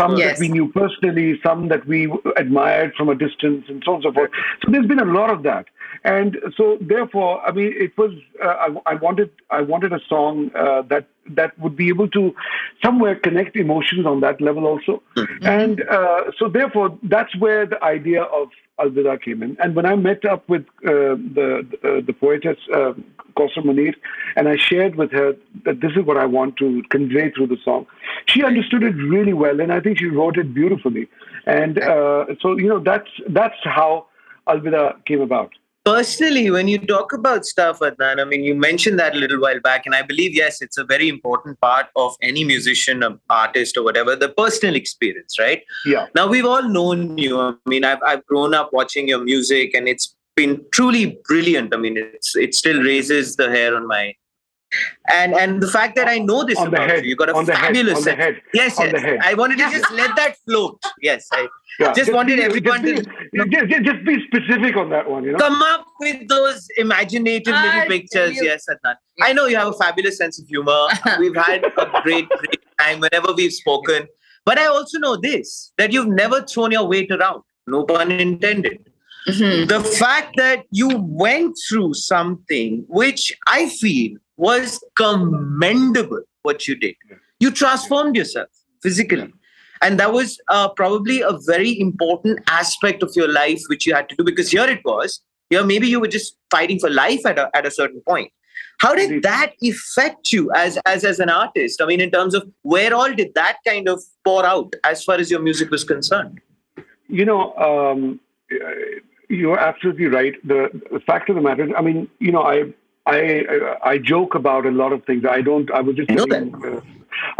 Some 0.00 0.12
Yes. 0.16 0.24
that 0.26 0.36
we 0.42 0.48
knew 0.54 0.66
personally, 0.82 1.28
some 1.46 1.60
that 1.72 1.82
we 1.92 2.00
admired 2.44 2.90
from 2.98 3.08
a 3.14 3.16
distance, 3.26 3.62
and 3.70 3.78
so 3.84 3.90
on 3.92 3.96
and 3.96 4.04
so 4.08 4.12
forth. 4.12 4.30
So 4.60 4.66
there's 4.72 4.90
been 4.94 5.04
a 5.08 5.12
lot 5.20 5.30
of 5.36 5.40
that. 5.50 5.66
And 6.14 6.30
so, 6.56 6.64
therefore, 6.92 7.32
I 7.48 7.50
mean, 7.58 7.72
it 7.86 7.92
was. 7.96 8.12
Uh, 8.44 8.56
I, 8.66 8.92
I 8.92 8.94
wanted. 9.06 9.30
I 9.58 9.60
wanted 9.72 9.90
a 9.92 10.00
song 10.12 10.50
uh, 10.54 10.82
that 10.92 11.04
that 11.38 11.50
would 11.62 11.76
be 11.82 11.88
able 11.94 12.08
to 12.18 12.22
somewhere 12.84 13.14
connect 13.26 13.52
emotions 13.56 14.04
on 14.12 14.20
that 14.26 14.36
level 14.48 14.64
also. 14.72 14.94
And 15.42 15.76
uh, 15.98 16.22
so, 16.38 16.48
therefore, 16.58 16.88
that's 17.14 17.34
where 17.44 17.64
the 17.74 17.80
idea 17.82 18.22
of 18.40 18.48
Alvida 18.78 19.22
came 19.22 19.42
in. 19.42 19.56
And 19.60 19.74
when 19.76 19.86
I 19.86 19.94
met 19.94 20.24
up 20.24 20.48
with 20.48 20.62
uh, 20.84 21.16
the 21.36 21.66
uh, 21.82 22.00
the 22.06 22.12
poetess 22.12 22.56
uh, 22.72 22.92
Kausar 23.36 23.64
Munir, 23.64 23.94
and 24.36 24.48
I 24.48 24.56
shared 24.56 24.96
with 24.96 25.12
her 25.12 25.34
that 25.64 25.80
this 25.80 25.92
is 25.96 26.04
what 26.04 26.16
I 26.16 26.26
want 26.26 26.56
to 26.56 26.82
convey 26.90 27.30
through 27.30 27.48
the 27.48 27.56
song, 27.64 27.86
she 28.26 28.42
understood 28.44 28.82
it 28.82 28.94
really 28.94 29.32
well, 29.32 29.60
and 29.60 29.72
I 29.72 29.80
think 29.80 29.98
she 29.98 30.06
wrote 30.06 30.38
it 30.38 30.52
beautifully. 30.54 31.08
And 31.46 31.78
uh, 31.78 32.26
so 32.40 32.56
you 32.56 32.68
know 32.68 32.80
that's 32.80 33.10
that's 33.28 33.58
how 33.62 34.06
Alvida 34.48 35.04
came 35.04 35.20
about. 35.20 35.52
Personally, 35.84 36.50
when 36.50 36.68
you 36.68 36.78
talk 36.78 37.12
about 37.12 37.44
stuff, 37.44 37.80
Adnan, 37.80 38.20
I 38.20 38.24
mean, 38.24 38.42
you 38.42 38.54
mentioned 38.54 38.98
that 38.98 39.14
a 39.14 39.18
little 39.18 39.40
while 39.40 39.60
back, 39.60 39.86
and 39.86 39.94
I 39.94 40.02
believe, 40.02 40.34
yes, 40.34 40.62
it's 40.62 40.78
a 40.78 40.84
very 40.84 41.08
important 41.08 41.60
part 41.60 41.86
of 41.96 42.16
any 42.22 42.44
musician, 42.44 43.02
um, 43.02 43.20
artist, 43.30 43.76
or 43.76 43.84
whatever, 43.84 44.16
the 44.16 44.30
personal 44.30 44.74
experience, 44.74 45.38
right? 45.38 45.62
Yeah. 45.84 46.06
Now, 46.14 46.26
we've 46.26 46.46
all 46.46 46.62
known 46.62 47.18
you. 47.18 47.38
I 47.40 47.54
mean, 47.66 47.84
I've, 47.84 48.02
I've 48.02 48.24
grown 48.26 48.54
up 48.54 48.72
watching 48.72 49.08
your 49.08 49.22
music, 49.22 49.74
and 49.74 49.88
it's 49.88 50.14
been 50.36 50.64
truly 50.72 51.18
brilliant. 51.28 51.74
I 51.74 51.78
mean, 51.78 51.96
it's 51.96 52.34
it 52.34 52.54
still 52.54 52.82
raises 52.82 53.36
the 53.36 53.50
hair 53.50 53.76
on 53.76 53.86
my. 53.86 54.14
And 55.12 55.34
and 55.34 55.62
the 55.62 55.68
fact 55.68 55.96
that 55.96 56.08
I 56.08 56.18
know 56.18 56.44
this 56.44 56.58
On 56.58 56.70
the 56.70 56.76
about 56.76 56.90
head, 56.90 57.04
you, 57.04 57.10
you 57.10 57.16
got 57.16 57.28
a 57.28 57.34
on 57.34 57.44
the 57.44 57.54
head, 57.54 57.66
fabulous 57.66 57.94
on 57.98 58.04
the 58.04 58.10
sense. 58.10 58.18
head, 58.20 58.40
Yes, 58.52 58.78
on 58.78 58.86
yes. 58.86 58.94
the 58.94 59.00
head. 59.00 59.18
I 59.22 59.34
wanted 59.34 59.58
to 59.58 59.70
just 59.70 59.90
let 59.92 60.14
that 60.16 60.36
float. 60.46 60.82
Yes, 61.02 61.28
I 61.32 61.48
Yeah. 61.80 61.92
Just 61.92 62.12
wanted 62.12 62.36
be, 62.36 62.42
everyone 62.42 62.82
just 62.84 63.04
to- 63.04 63.10
be, 63.32 63.50
just, 63.50 63.68
just- 63.70 63.84
just 63.84 64.04
be 64.04 64.24
specific 64.28 64.76
on 64.76 64.90
that 64.90 65.08
one. 65.10 65.24
You 65.24 65.32
know. 65.32 65.38
come 65.38 65.60
up 65.62 65.86
with 66.00 66.26
those 66.28 66.66
imaginative 66.76 67.52
I 67.54 67.62
little 67.64 67.80
tell 67.80 67.88
pictures. 67.88 68.36
you. 68.36 68.44
Yes, 68.44 68.66
Adnan. 68.70 68.94
I 69.22 69.32
know 69.32 69.46
you 69.46 69.56
have 69.56 69.68
a 69.68 69.72
fabulous 69.72 70.16
sense 70.18 70.38
of 70.40 70.46
humor. 70.48 70.86
We've 71.18 71.36
had 71.36 71.64
a 71.64 72.00
great, 72.02 72.28
great 72.28 72.60
time 72.78 73.00
whenever 73.00 73.32
we've 73.32 73.52
spoken. 73.52 74.06
But 74.44 74.58
I 74.58 74.66
also 74.66 74.98
know 74.98 75.16
this 75.16 75.72
that 75.78 75.92
you've 75.92 76.08
never 76.08 76.42
thrown 76.42 76.70
your 76.70 76.86
weight 76.86 77.10
around. 77.10 77.42
No 77.66 77.84
pun 77.84 78.10
intended. 78.12 78.78
Mhm. 79.28 79.68
The 79.68 79.80
fact 79.82 80.36
that 80.36 80.64
you 80.70 80.88
went 80.98 81.56
through 81.66 81.94
something 81.94 82.84
which 82.88 83.32
I 83.46 83.70
feel 83.70 84.18
was 84.36 84.82
commendable, 84.96 86.22
what 86.42 86.66
you 86.66 86.76
did. 86.76 86.96
You 87.40 87.50
transformed 87.50 88.16
yourself 88.16 88.48
physically. 88.82 89.32
And 89.82 90.00
that 90.00 90.12
was 90.12 90.38
uh, 90.48 90.68
probably 90.70 91.20
a 91.20 91.36
very 91.46 91.78
important 91.78 92.40
aspect 92.48 93.02
of 93.02 93.12
your 93.14 93.28
life 93.28 93.60
which 93.68 93.86
you 93.86 93.94
had 93.94 94.08
to 94.08 94.16
do 94.16 94.24
because 94.24 94.50
here 94.50 94.66
it 94.66 94.80
was. 94.84 95.20
Here, 95.50 95.62
maybe 95.62 95.86
you 95.88 96.00
were 96.00 96.08
just 96.08 96.36
fighting 96.50 96.78
for 96.78 96.88
life 96.88 97.26
at 97.26 97.38
a, 97.38 97.50
at 97.54 97.66
a 97.66 97.70
certain 97.70 98.00
point. 98.08 98.32
How 98.80 98.94
did 98.94 99.22
that 99.22 99.52
affect 99.62 100.32
you 100.32 100.50
as, 100.52 100.78
as 100.86 101.04
as 101.04 101.20
an 101.20 101.28
artist? 101.28 101.80
I 101.80 101.86
mean, 101.86 102.00
in 102.00 102.10
terms 102.10 102.34
of 102.34 102.48
where 102.62 102.94
all 102.94 103.12
did 103.12 103.34
that 103.34 103.58
kind 103.66 103.88
of 103.88 104.02
pour 104.24 104.44
out 104.44 104.72
as 104.84 105.04
far 105.04 105.16
as 105.16 105.30
your 105.30 105.40
music 105.40 105.70
was 105.70 105.84
concerned? 105.84 106.40
You 107.08 107.24
know, 107.24 107.54
um, 107.54 108.20
you're 109.28 109.58
absolutely 109.58 110.06
right. 110.06 110.34
The, 110.46 110.70
the 110.90 111.00
fact 111.00 111.28
of 111.28 111.36
the 111.36 111.42
matter 111.42 111.64
is, 111.64 111.70
I 111.76 111.82
mean, 111.82 112.08
you 112.18 112.32
know, 112.32 112.42
I 113.06 113.44
I 113.54 113.90
I 113.92 113.98
joke 113.98 114.34
about 114.34 114.66
a 114.66 114.70
lot 114.70 114.92
of 114.92 115.04
things. 115.04 115.24
I 115.28 115.40
don't. 115.42 115.70
I 115.70 115.80
was 115.80 115.96
just 115.96 116.10
I 116.10 116.14
know 116.14 116.26
telling, 116.26 116.54
uh, 116.64 116.80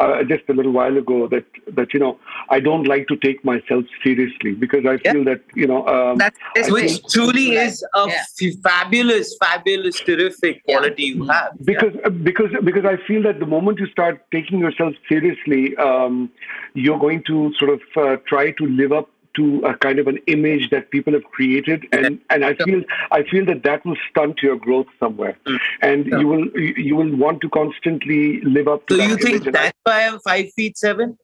uh, 0.03 0.23
just 0.25 0.43
a 0.49 0.53
little 0.53 0.73
while 0.73 0.97
ago 0.97 1.27
that 1.29 1.45
that 1.79 1.95
you 1.95 2.01
know 2.01 2.19
I 2.51 2.61
don't 2.61 2.85
like 2.85 3.09
to 3.09 3.17
take 3.17 3.45
myself 3.45 3.85
seriously 4.03 4.53
because 4.53 4.85
I 4.85 4.99
Yeah. 5.05 5.13
feel 5.13 5.25
that 5.25 5.41
you 5.55 5.67
know 5.67 5.87
um, 5.87 6.19
That's 6.19 6.71
Which 6.71 6.93
think- 6.93 7.11
truly 7.11 7.47
is 7.57 7.83
a 7.95 8.05
Yeah. 8.09 8.23
f- 8.43 8.55
fabulous, 8.63 9.37
fabulous, 9.39 10.01
terrific 10.01 10.61
Yeah. 10.67 10.77
quality 10.77 11.05
you 11.15 11.25
have. 11.29 11.53
because 11.65 11.95
because 12.23 12.53
because 12.63 12.85
I 12.85 12.97
feel 13.09 13.23
that 13.23 13.41
the 13.41 13.47
moment 13.57 13.79
you 13.81 13.87
start 13.87 14.21
taking 14.33 14.59
yourself 14.59 14.95
seriously, 15.09 15.75
um, 15.79 16.31
you're 16.75 16.99
going 16.99 17.23
to 17.33 17.53
sort 17.59 17.71
of 17.71 17.81
uh, 17.97 18.17
try 18.27 18.51
to 18.63 18.67
live 18.67 18.93
up 18.93 19.09
to 19.35 19.61
a 19.67 19.75
kind 19.79 19.99
of 19.99 20.07
an 20.07 20.19
image 20.27 20.71
that 20.71 20.91
people 20.91 21.13
have 21.13 21.25
created, 21.25 21.87
and 21.93 22.21
and 22.31 22.45
I 22.45 22.55
feel 22.55 22.83
I 23.11 23.23
feel 23.25 23.45
that 23.47 23.63
that 23.65 23.85
will 23.85 23.97
stunt 24.11 24.43
your 24.43 24.57
growth 24.57 24.87
somewhere, 25.01 25.37
Mm. 25.47 25.59
and 25.83 26.07
Yeah. 26.07 26.21
you 26.21 26.29
will 26.29 26.47
you 26.65 26.75
you 26.89 26.97
will 26.97 27.15
want 27.25 27.41
to 27.47 27.49
constantly 27.59 28.41
live 28.43 28.69
up 28.75 28.87
to 28.89 28.95
So 28.95 28.99
that 29.01 29.09
you 29.09 29.17
think 29.17 29.37
image. 29.37 29.47
and 29.49 29.57
I- 29.57 29.63
that's 29.65 29.79
why 29.91 30.07
I'm 30.07 30.19
five 30.21 30.53
feet 30.57 30.77
seven? 30.79 31.17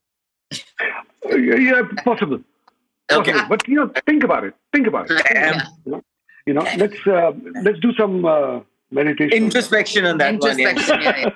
Yeah, 1.29 1.83
possible. 2.05 2.41
Okay. 3.13 3.33
Possible. 3.33 3.49
But 3.49 3.69
you 3.69 3.77
know, 3.77 3.91
think 4.07 4.25
about 4.25 4.45
it. 4.45 4.55
Think 4.73 4.87
about 4.87 5.11
it. 5.11 5.23
Yeah. 5.35 6.01
You 6.47 6.55
know, 6.55 6.67
let's 6.79 7.07
uh, 7.07 7.33
let's 7.63 7.79
do 7.81 7.93
some 7.95 8.25
uh, 8.25 8.61
meditation. 8.91 9.37
Introspection 9.45 10.05
on 10.07 10.19
that 10.19 10.41
one. 10.41 10.59
Yeah. 10.59 10.71
Introspection. 10.71 11.03
Yeah, 11.03 11.31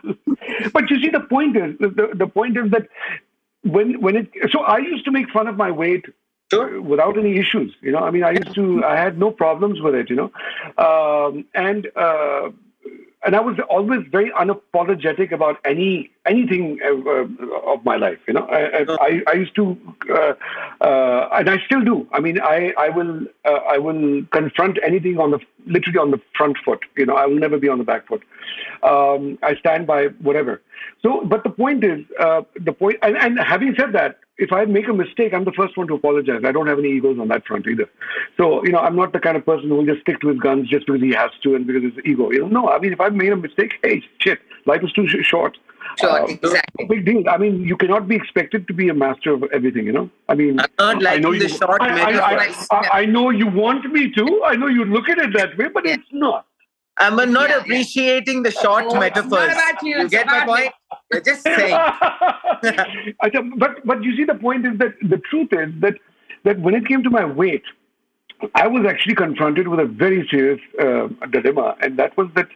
yeah. 0.61 0.69
but 0.73 0.91
you 0.91 1.01
see, 1.01 1.11
the 1.11 1.21
point 1.21 1.57
is 1.57 1.77
the, 1.79 1.89
the, 1.89 2.11
the 2.15 2.27
point 2.27 2.57
is 2.57 2.71
that 2.71 2.89
when 3.63 4.01
when 4.01 4.17
it 4.17 4.29
so 4.51 4.61
I 4.63 4.79
used 4.79 5.05
to 5.05 5.13
make 5.13 5.31
fun 5.31 5.47
of 5.47 5.57
my 5.57 5.71
weight 5.71 6.05
Sure. 6.51 6.81
without 6.81 7.19
any 7.19 7.39
issues. 7.39 7.75
You 7.81 7.93
know, 7.93 8.01
I 8.01 8.11
mean, 8.11 8.23
I 8.23 8.33
used 8.33 8.55
to 8.55 8.85
I 8.85 8.97
had 8.97 9.19
no 9.19 9.31
problems 9.31 9.81
with 9.81 9.95
it. 9.95 10.11
You 10.11 10.17
know, 10.17 10.31
um, 10.79 11.45
and 11.55 11.89
uh, 11.97 12.51
and 13.25 13.35
I 13.35 13.41
was 13.41 13.57
always 13.71 14.01
very 14.11 14.31
unapologetic 14.33 15.33
about 15.33 15.59
any 15.65 16.11
anything 16.27 16.79
uh, 16.85 17.11
uh, 17.11 17.73
of 17.73 17.85
my 17.85 17.97
life. 17.97 18.19
You 18.29 18.35
know, 18.35 18.47
I, 18.47 18.85
I, 19.01 19.23
I 19.27 19.33
used 19.33 19.55
to, 19.57 19.77
uh, 20.11 20.35
uh, 20.81 21.29
and 21.33 21.49
I 21.49 21.59
still 21.65 21.83
do. 21.83 22.07
I 22.13 22.21
mean, 22.21 22.41
I 22.41 22.75
I 22.79 22.91
will 22.91 23.23
uh, 23.45 23.61
I 23.75 23.79
will 23.79 24.25
confront 24.31 24.79
anything 24.85 25.19
on 25.19 25.31
the 25.31 25.41
literally 25.67 25.99
on 25.99 26.11
the 26.11 26.21
front 26.37 26.59
foot. 26.65 26.85
You 26.97 27.07
know, 27.07 27.17
I 27.17 27.27
will 27.27 27.39
never 27.39 27.59
be 27.59 27.69
on 27.69 27.79
the 27.79 27.85
back 27.85 28.07
foot. 28.07 28.23
Um, 28.83 29.39
I 29.43 29.57
stand 29.57 29.87
by 29.87 30.07
whatever. 30.21 30.61
So, 31.03 31.23
but 31.25 31.45
the 31.45 31.51
point 31.51 31.83
is, 31.85 32.05
uh, 32.21 32.43
the 32.61 32.73
point, 32.73 32.99
and, 33.03 33.17
and 33.17 33.39
having 33.39 33.75
said 33.79 33.93
that, 33.93 34.19
if 34.39 34.53
I 34.53 34.65
make 34.65 34.89
a 34.89 34.93
mistake, 34.93 35.33
I'm 35.33 35.45
the 35.45 35.53
first 35.53 35.77
one 35.77 35.87
to 35.89 35.95
apologize. 35.95 36.43
I 36.45 36.53
don't 36.53 36.67
have 36.67 36.79
any 36.79 36.91
egos 36.93 37.19
on 37.21 37.29
that 37.29 37.47
front 37.47 37.67
either. 37.69 37.89
So, 38.37 38.65
you 38.65 38.73
know, 38.73 38.79
I'm 38.81 38.97
not 38.97 39.13
the 39.13 39.21
kind 39.21 39.37
of 39.37 39.47
person 39.47 39.69
who 39.69 39.77
will 39.77 39.87
just 39.87 40.01
stick 40.03 40.21
to 40.23 40.29
his 40.29 40.39
guns 40.39 40.69
just 40.69 40.87
because 40.87 41.01
he 41.03 41.11
has 41.13 41.31
to 41.45 41.55
and 41.55 41.67
because 41.67 41.83
it's 41.85 42.07
ego. 42.07 42.31
You 42.33 42.41
know, 42.41 42.49
no. 42.63 42.69
I 42.69 42.79
mean, 42.79 42.93
if 42.93 43.01
I've 43.01 43.15
made 43.15 43.33
a 43.33 43.37
mistake, 43.37 43.75
hey, 43.83 44.03
shit, 44.19 44.41
life 44.67 44.83
is 44.83 44.93
too 44.93 45.07
sh- 45.09 45.25
short. 45.25 45.57
Sure, 46.01 46.11
Uh, 46.11 46.27
exactly. 46.27 46.87
Big 46.87 47.05
deal. 47.05 47.23
I 47.29 47.37
mean, 47.37 47.63
you 47.63 47.77
cannot 47.77 48.09
be 48.09 48.17
expected 48.17 48.67
to 48.67 48.75
be 48.75 48.89
a 48.89 48.95
master 48.95 49.33
of 49.35 49.45
everything. 49.53 49.87
You 49.87 49.93
know, 49.93 50.11
I 50.29 50.35
mean, 50.35 50.59
I'm 50.79 50.99
not 50.99 51.07
I 51.07 51.19
know 51.19 51.31
the 51.33 51.39
you. 51.39 51.49
short 51.49 51.81
I, 51.81 52.01
I, 52.11 52.35
I. 52.35 52.55
I, 52.73 52.89
I 53.01 53.05
know 53.05 53.31
you 53.31 53.47
want 53.47 53.85
me 53.93 54.11
to. 54.11 54.43
I 54.45 54.57
know 54.57 54.67
you 54.67 54.85
look 54.85 55.09
at 55.09 55.19
it 55.19 55.33
that 55.37 55.57
way, 55.57 55.69
but 55.69 55.85
Yeah. 55.87 55.95
it's 55.95 56.09
not. 56.11 56.47
I'm 56.97 57.17
not 57.17 57.51
Yeah, 57.51 57.57
yeah. 57.57 57.63
appreciating 57.63 58.43
the 58.45 58.51
short 58.53 58.85
Oh, 58.89 58.99
metaphors. 58.99 59.31
not 59.31 59.53
about 59.53 59.83
you, 59.83 59.99
it's 60.01 60.11
get 60.11 60.27
my 60.27 60.45
about 60.45 60.47
me. 60.47 60.63
point? 60.63 60.75
Just 61.21 61.43
saying. 61.43 61.79
But 63.57 63.87
but 63.87 64.03
you 64.03 64.17
see, 64.17 64.25
the 64.25 64.35
point 64.35 64.67
is 64.67 64.79
that 64.79 64.95
the 65.03 65.19
truth 65.31 65.49
is 65.53 65.71
that 65.81 65.95
that 66.45 66.61
when 66.61 66.75
it 66.75 66.87
came 66.87 67.03
to 67.03 67.11
my 67.11 67.25
weight, 67.25 67.65
I 68.55 68.67
was 68.67 68.85
actually 68.87 69.15
confronted 69.15 69.69
with 69.69 69.81
a 69.81 69.87
very 69.87 70.27
serious 70.31 70.61
uh, 70.81 71.09
dilemma, 71.31 71.77
and 71.81 71.99
that 71.99 72.17
was 72.17 72.29
that 72.35 72.49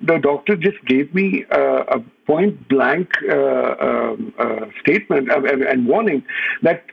the 0.00 0.18
doctor 0.18 0.56
just 0.56 0.84
gave 0.84 1.14
me 1.14 1.44
uh, 1.50 1.84
a 1.88 2.00
point 2.26 2.68
blank 2.68 3.10
uh, 3.28 3.74
um, 3.80 4.34
uh, 4.38 4.66
statement 4.80 5.30
uh, 5.30 5.42
and, 5.42 5.62
and 5.62 5.86
warning 5.86 6.24
that 6.62 6.84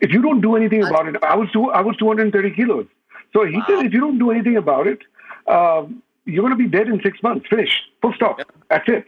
if 0.00 0.12
you 0.12 0.20
don't 0.20 0.40
do 0.40 0.56
anything 0.56 0.82
about 0.82 1.06
it, 1.08 1.16
I 1.22 1.36
was 1.36 1.48
two, 1.52 1.70
I 1.70 1.80
was 1.80 1.96
230 1.96 2.50
kilos. 2.56 2.86
So 3.32 3.44
he 3.46 3.62
said, 3.66 3.86
if 3.86 3.92
you 3.92 4.00
don't 4.00 4.18
do 4.18 4.30
anything 4.30 4.56
about 4.56 4.86
it, 4.86 4.98
um, 5.46 6.02
you're 6.24 6.42
going 6.42 6.56
to 6.56 6.62
be 6.62 6.68
dead 6.68 6.88
in 6.88 7.00
six 7.02 7.22
months. 7.22 7.46
Finish. 7.48 7.82
Full 8.02 8.12
stop. 8.14 8.40
That's 8.68 8.88
it. 8.88 9.06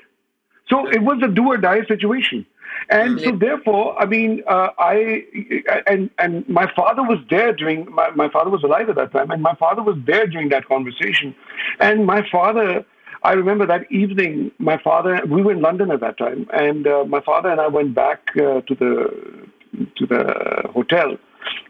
So 0.69 0.89
it 0.89 1.03
was 1.03 1.21
a 1.23 1.29
do 1.29 1.49
or 1.49 1.57
die 1.57 1.85
situation. 1.87 2.47
And 2.91 3.21
so 3.21 3.33
therefore, 3.33 3.99
I 3.99 4.05
mean, 4.05 4.43
uh, 4.47 4.69
I 4.79 5.25
and 5.87 6.11
and 6.19 6.47
my 6.49 6.71
father 6.75 7.03
was 7.03 7.19
there 7.31 7.53
during 7.53 7.91
my, 7.91 8.11
my 8.11 8.29
father 8.29 8.51
was 8.51 8.63
alive 8.63 8.89
at 8.91 8.97
that 8.97 9.13
time, 9.13 9.31
and 9.31 9.43
my 9.43 9.55
father 9.55 9.83
was 9.83 9.97
there 10.07 10.27
during 10.27 10.49
that 10.51 10.67
conversation. 10.67 11.35
And 11.81 12.05
my 12.05 12.27
father, 12.31 12.85
I 13.23 13.33
remember 13.33 13.67
that 13.67 13.91
evening, 13.91 14.51
my 14.59 14.77
father, 14.79 15.21
we 15.27 15.43
were 15.43 15.53
in 15.53 15.63
London 15.63 15.91
at 15.91 16.01
that 16.01 16.19
time, 16.19 16.47
and 16.53 16.87
uh, 16.87 17.05
my 17.05 17.21
father 17.21 17.49
and 17.49 17.61
I 17.61 17.69
went 17.69 17.95
back 17.95 18.21
uh, 18.37 18.61
to 18.61 18.75
the 18.75 19.47
to 19.97 20.07
the 20.07 20.69
hotel, 20.73 21.17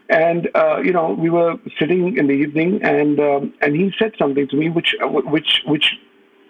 and 0.09 0.49
uh, 0.53 0.79
you 0.83 0.91
know 0.91 1.11
we 1.13 1.29
were 1.29 1.55
sitting 1.79 2.17
in 2.17 2.27
the 2.27 2.33
evening, 2.33 2.81
and 2.83 3.19
um, 3.19 3.53
and 3.61 3.75
he 3.75 3.93
said 3.97 4.13
something 4.19 4.47
to 4.49 4.55
me 4.57 4.69
which 4.69 4.95
which 5.01 5.61
which 5.65 5.95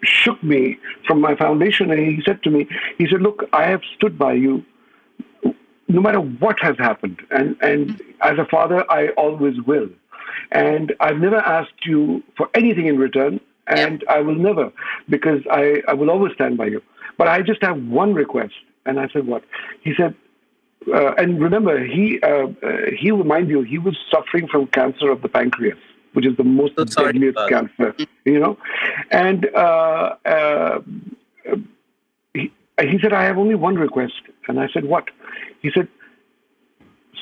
shook 0.02 0.42
me 0.42 0.78
from 1.06 1.20
my 1.20 1.34
foundation 1.34 1.90
and 1.90 2.00
he 2.00 2.22
said 2.24 2.42
to 2.42 2.50
me 2.50 2.66
he 2.98 3.06
said 3.10 3.22
look 3.22 3.44
i 3.52 3.64
have 3.64 3.80
stood 3.96 4.18
by 4.18 4.32
you 4.32 4.64
no 5.88 6.00
matter 6.00 6.20
what 6.20 6.58
has 6.60 6.76
happened 6.78 7.20
and 7.30 7.56
and 7.60 8.00
as 8.22 8.38
a 8.38 8.44
father 8.46 8.84
i 8.90 9.08
always 9.10 9.60
will. 9.62 9.88
And 10.52 10.94
i've 11.00 11.18
never 11.18 11.36
asked 11.36 11.84
you 11.84 12.22
for 12.36 12.48
anything 12.54 12.86
in 12.86 12.98
return 12.98 13.40
and 13.66 14.04
i 14.08 14.20
will 14.20 14.34
never 14.34 14.72
because 15.08 15.40
i 15.50 15.82
i 15.88 15.94
will 15.94 16.10
always 16.10 16.32
stand 16.34 16.56
by 16.56 16.66
you. 16.66 16.82
But 17.18 17.28
i 17.28 17.42
just 17.42 17.62
have 17.62 17.80
one 17.84 18.14
request. 18.14 18.54
And 18.84 19.00
i 19.00 19.08
said 19.08 19.26
what? 19.26 19.44
He 19.82 19.94
said 19.96 20.14
uh, 20.92 21.12
and 21.18 21.40
remember 21.40 21.84
he 21.84 22.20
uh, 22.22 22.46
uh, 22.62 22.90
he 22.96 23.10
mind 23.12 23.48
you 23.48 23.62
he 23.62 23.78
was 23.78 23.96
suffering 24.10 24.46
from 24.48 24.66
cancer 24.68 25.10
of 25.10 25.22
the 25.22 25.28
pancreas 25.28 25.78
which 26.16 26.26
is 26.26 26.36
the 26.36 26.44
most 26.44 26.72
So 26.76 27.04
deadliest 27.04 27.38
cancer 27.48 27.94
you 28.24 28.40
know 28.40 28.56
and 29.10 29.46
uh, 29.54 30.16
uh, 30.24 30.80
he, 32.34 32.52
he 32.80 32.98
said, 33.00 33.12
I 33.12 33.24
have 33.24 33.38
only 33.38 33.54
one 33.54 33.76
request. 33.76 34.20
And 34.48 34.60
I 34.60 34.68
said, 34.72 34.84
What? 34.84 35.04
He 35.62 35.70
said, 35.74 35.88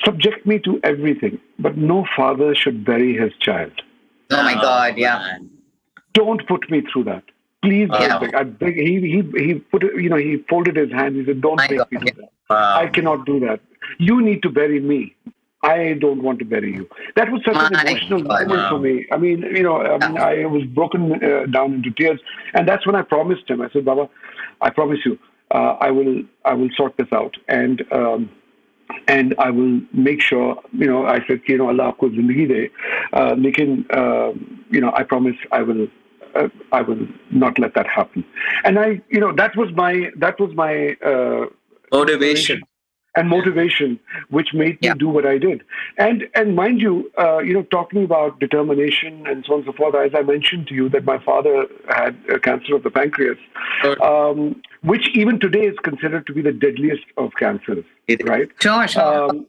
subject 0.05 0.45
me 0.47 0.59
to 0.61 0.81
everything, 0.83 1.41
but 1.59 1.77
no 1.77 2.05
father 2.17 2.55
should 2.55 2.85
bury 2.85 3.17
his 3.17 3.33
child. 3.41 3.73
Oh 4.31 4.43
my 4.43 4.55
God, 4.55 4.99
yeah. 4.99 5.39
Don't 6.15 6.47
put 6.47 6.71
me 6.71 6.83
through 6.93 7.05
that. 7.05 7.23
Please, 7.63 7.89
I 7.93 8.43
beg. 8.43 8.75
He, 8.75 9.01
he, 9.01 9.45
he 9.45 9.55
put 9.55 9.83
you 9.83 10.09
know, 10.11 10.17
he 10.17 10.45
folded 10.51 10.77
his 10.77 10.93
hands. 10.93 11.17
He 11.17 11.25
said, 11.25 11.41
don't 11.41 11.57
My 11.57 11.69
make 11.69 11.79
God, 11.79 11.93
me 11.93 11.99
do 11.99 12.05
that. 12.21 12.31
Wow. 12.51 12.77
I 12.77 12.87
cannot 12.89 13.25
do 13.25 13.41
that. 13.41 13.61
You 13.99 14.21
need 14.21 14.43
to 14.43 14.51
bury 14.51 14.81
me. 14.81 15.15
I 15.65 15.95
don't 15.95 16.23
want 16.23 16.39
to 16.41 16.45
bury 16.45 16.75
you. 16.75 16.89
That 17.17 17.31
was 17.33 17.43
such 17.45 17.57
an 17.57 17.87
emotional 17.87 18.23
God. 18.23 18.49
moment 18.49 18.69
for 18.69 18.79
me. 18.79 19.07
I 19.11 19.17
mean, 19.17 19.43
you 19.43 19.63
know, 19.63 19.79
I, 19.81 20.09
mean, 20.09 20.19
I 20.19 20.45
was 20.45 20.65
broken 20.65 21.13
uh, 21.25 21.47
down 21.47 21.75
into 21.75 21.91
tears, 21.91 22.21
and 22.53 22.69
that's 22.69 22.87
when 22.87 22.95
I 22.95 23.03
promised 23.03 23.49
him. 23.49 23.63
I 23.63 23.71
said, 23.71 23.85
"Baba, 23.85 24.09
I 24.61 24.71
promise 24.71 24.99
you, 25.05 25.19
uh, 25.53 25.77
I 25.81 25.91
will, 25.91 26.23
I 26.45 26.53
will 26.53 26.69
sort 26.77 26.97
this 26.99 27.09
out, 27.13 27.37
and 27.49 27.83
um, 27.93 28.31
and 29.09 29.35
I 29.39 29.51
will 29.51 29.81
make 29.93 30.21
sure." 30.21 30.61
You 30.73 30.87
know, 30.87 31.07
I 31.07 31.25
said, 31.27 31.41
"You 31.47 31.59
know, 31.59 31.69
Allah 31.69 31.93
aapko 31.93 32.15
zindagi 32.15 32.49
de, 32.49 32.71
uh, 33.15 33.35
lekin, 33.35 33.85
you 34.71 34.81
know, 34.81 34.93
I 34.95 35.03
promise 35.03 35.37
I 35.51 35.63
will." 35.63 35.89
Uh, 36.37 36.49
I 36.73 36.83
will 36.83 37.07
not 37.31 37.61
let 37.61 37.75
that 37.75 37.87
happen, 37.87 38.25
and 38.65 38.77
I, 38.77 39.01
you 39.09 39.21
know, 39.21 39.33
that 39.37 39.55
was 39.55 39.71
my 39.77 40.11
that 40.17 40.41
was 40.41 40.53
my 40.57 40.97
uh, 41.11 41.47
Motivation. 41.93 42.65
And 43.17 43.29
motivation 43.29 43.99
which 44.31 44.53
made 44.53 44.81
me 44.81 44.89
Yeah. 44.89 44.95
do 44.95 45.09
what 45.09 45.27
I 45.27 45.39
did. 45.39 45.63
And 45.99 46.29
and 46.35 46.57
mind 46.57 46.81
you, 46.81 47.11
uh, 47.19 47.39
you 47.39 47.53
know, 47.55 47.63
talking 47.63 48.05
about 48.05 48.41
determination 48.41 49.27
and 49.27 49.45
so 49.47 49.55
on 49.55 49.59
and 49.61 49.67
so 49.67 49.73
forth, 49.73 49.95
as 49.95 50.13
I 50.15 50.23
mentioned 50.23 50.67
to 50.69 50.75
you 50.75 50.89
that 50.91 51.05
my 51.05 51.19
father 51.19 51.67
had 51.89 52.17
uh, 52.33 52.39
cancer 52.39 52.75
of 52.75 52.83
the 52.83 52.91
pancreas, 52.91 53.39
Sure. 53.83 53.97
um, 54.05 54.61
which 54.83 55.09
even 55.15 55.39
today 55.39 55.65
is 55.67 55.77
considered 55.83 56.27
to 56.27 56.33
be 56.35 56.43
the 56.43 56.53
deadliest 56.53 57.05
of 57.17 57.33
cancers, 57.39 57.85
It 58.09 58.27
right? 58.29 58.49
Sure, 58.61 58.87
sure. 58.89 59.31
Um, 59.31 59.47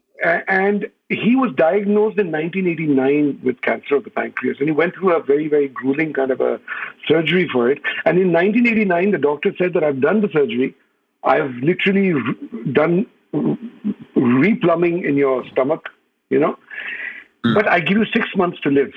and 0.48 0.90
he 1.10 1.36
was 1.36 1.52
diagnosed 1.56 2.18
in 2.18 2.32
1989 2.32 3.40
with 3.44 3.62
cancer 3.62 3.96
of 3.96 4.04
the 4.06 4.10
pancreas, 4.10 4.58
and 4.60 4.68
he 4.70 4.72
went 4.74 4.96
through 4.96 5.14
a 5.16 5.22
very, 5.22 5.48
very 5.48 5.68
grueling 5.68 6.14
kind 6.14 6.32
of 6.32 6.40
a 6.42 6.60
surgery 7.08 7.48
for 7.52 7.70
it. 7.70 7.80
And 8.06 8.18
in 8.18 8.32
1989, 8.32 9.12
the 9.12 9.18
doctor 9.18 9.54
said 9.58 9.74
that 9.74 9.84
I've 9.84 10.00
done 10.02 10.22
the 10.22 10.30
surgery. 10.30 10.74
I've 11.24 11.54
literally 11.56 12.14
done 12.72 13.06
replumbing 14.16 15.06
in 15.08 15.16
your 15.18 15.46
stomach, 15.52 15.90
you 16.30 16.40
know, 16.40 16.58
but 17.44 17.68
I 17.68 17.80
give 17.80 17.98
you 17.98 18.06
six 18.14 18.28
months 18.36 18.60
to 18.62 18.70
live 18.70 18.92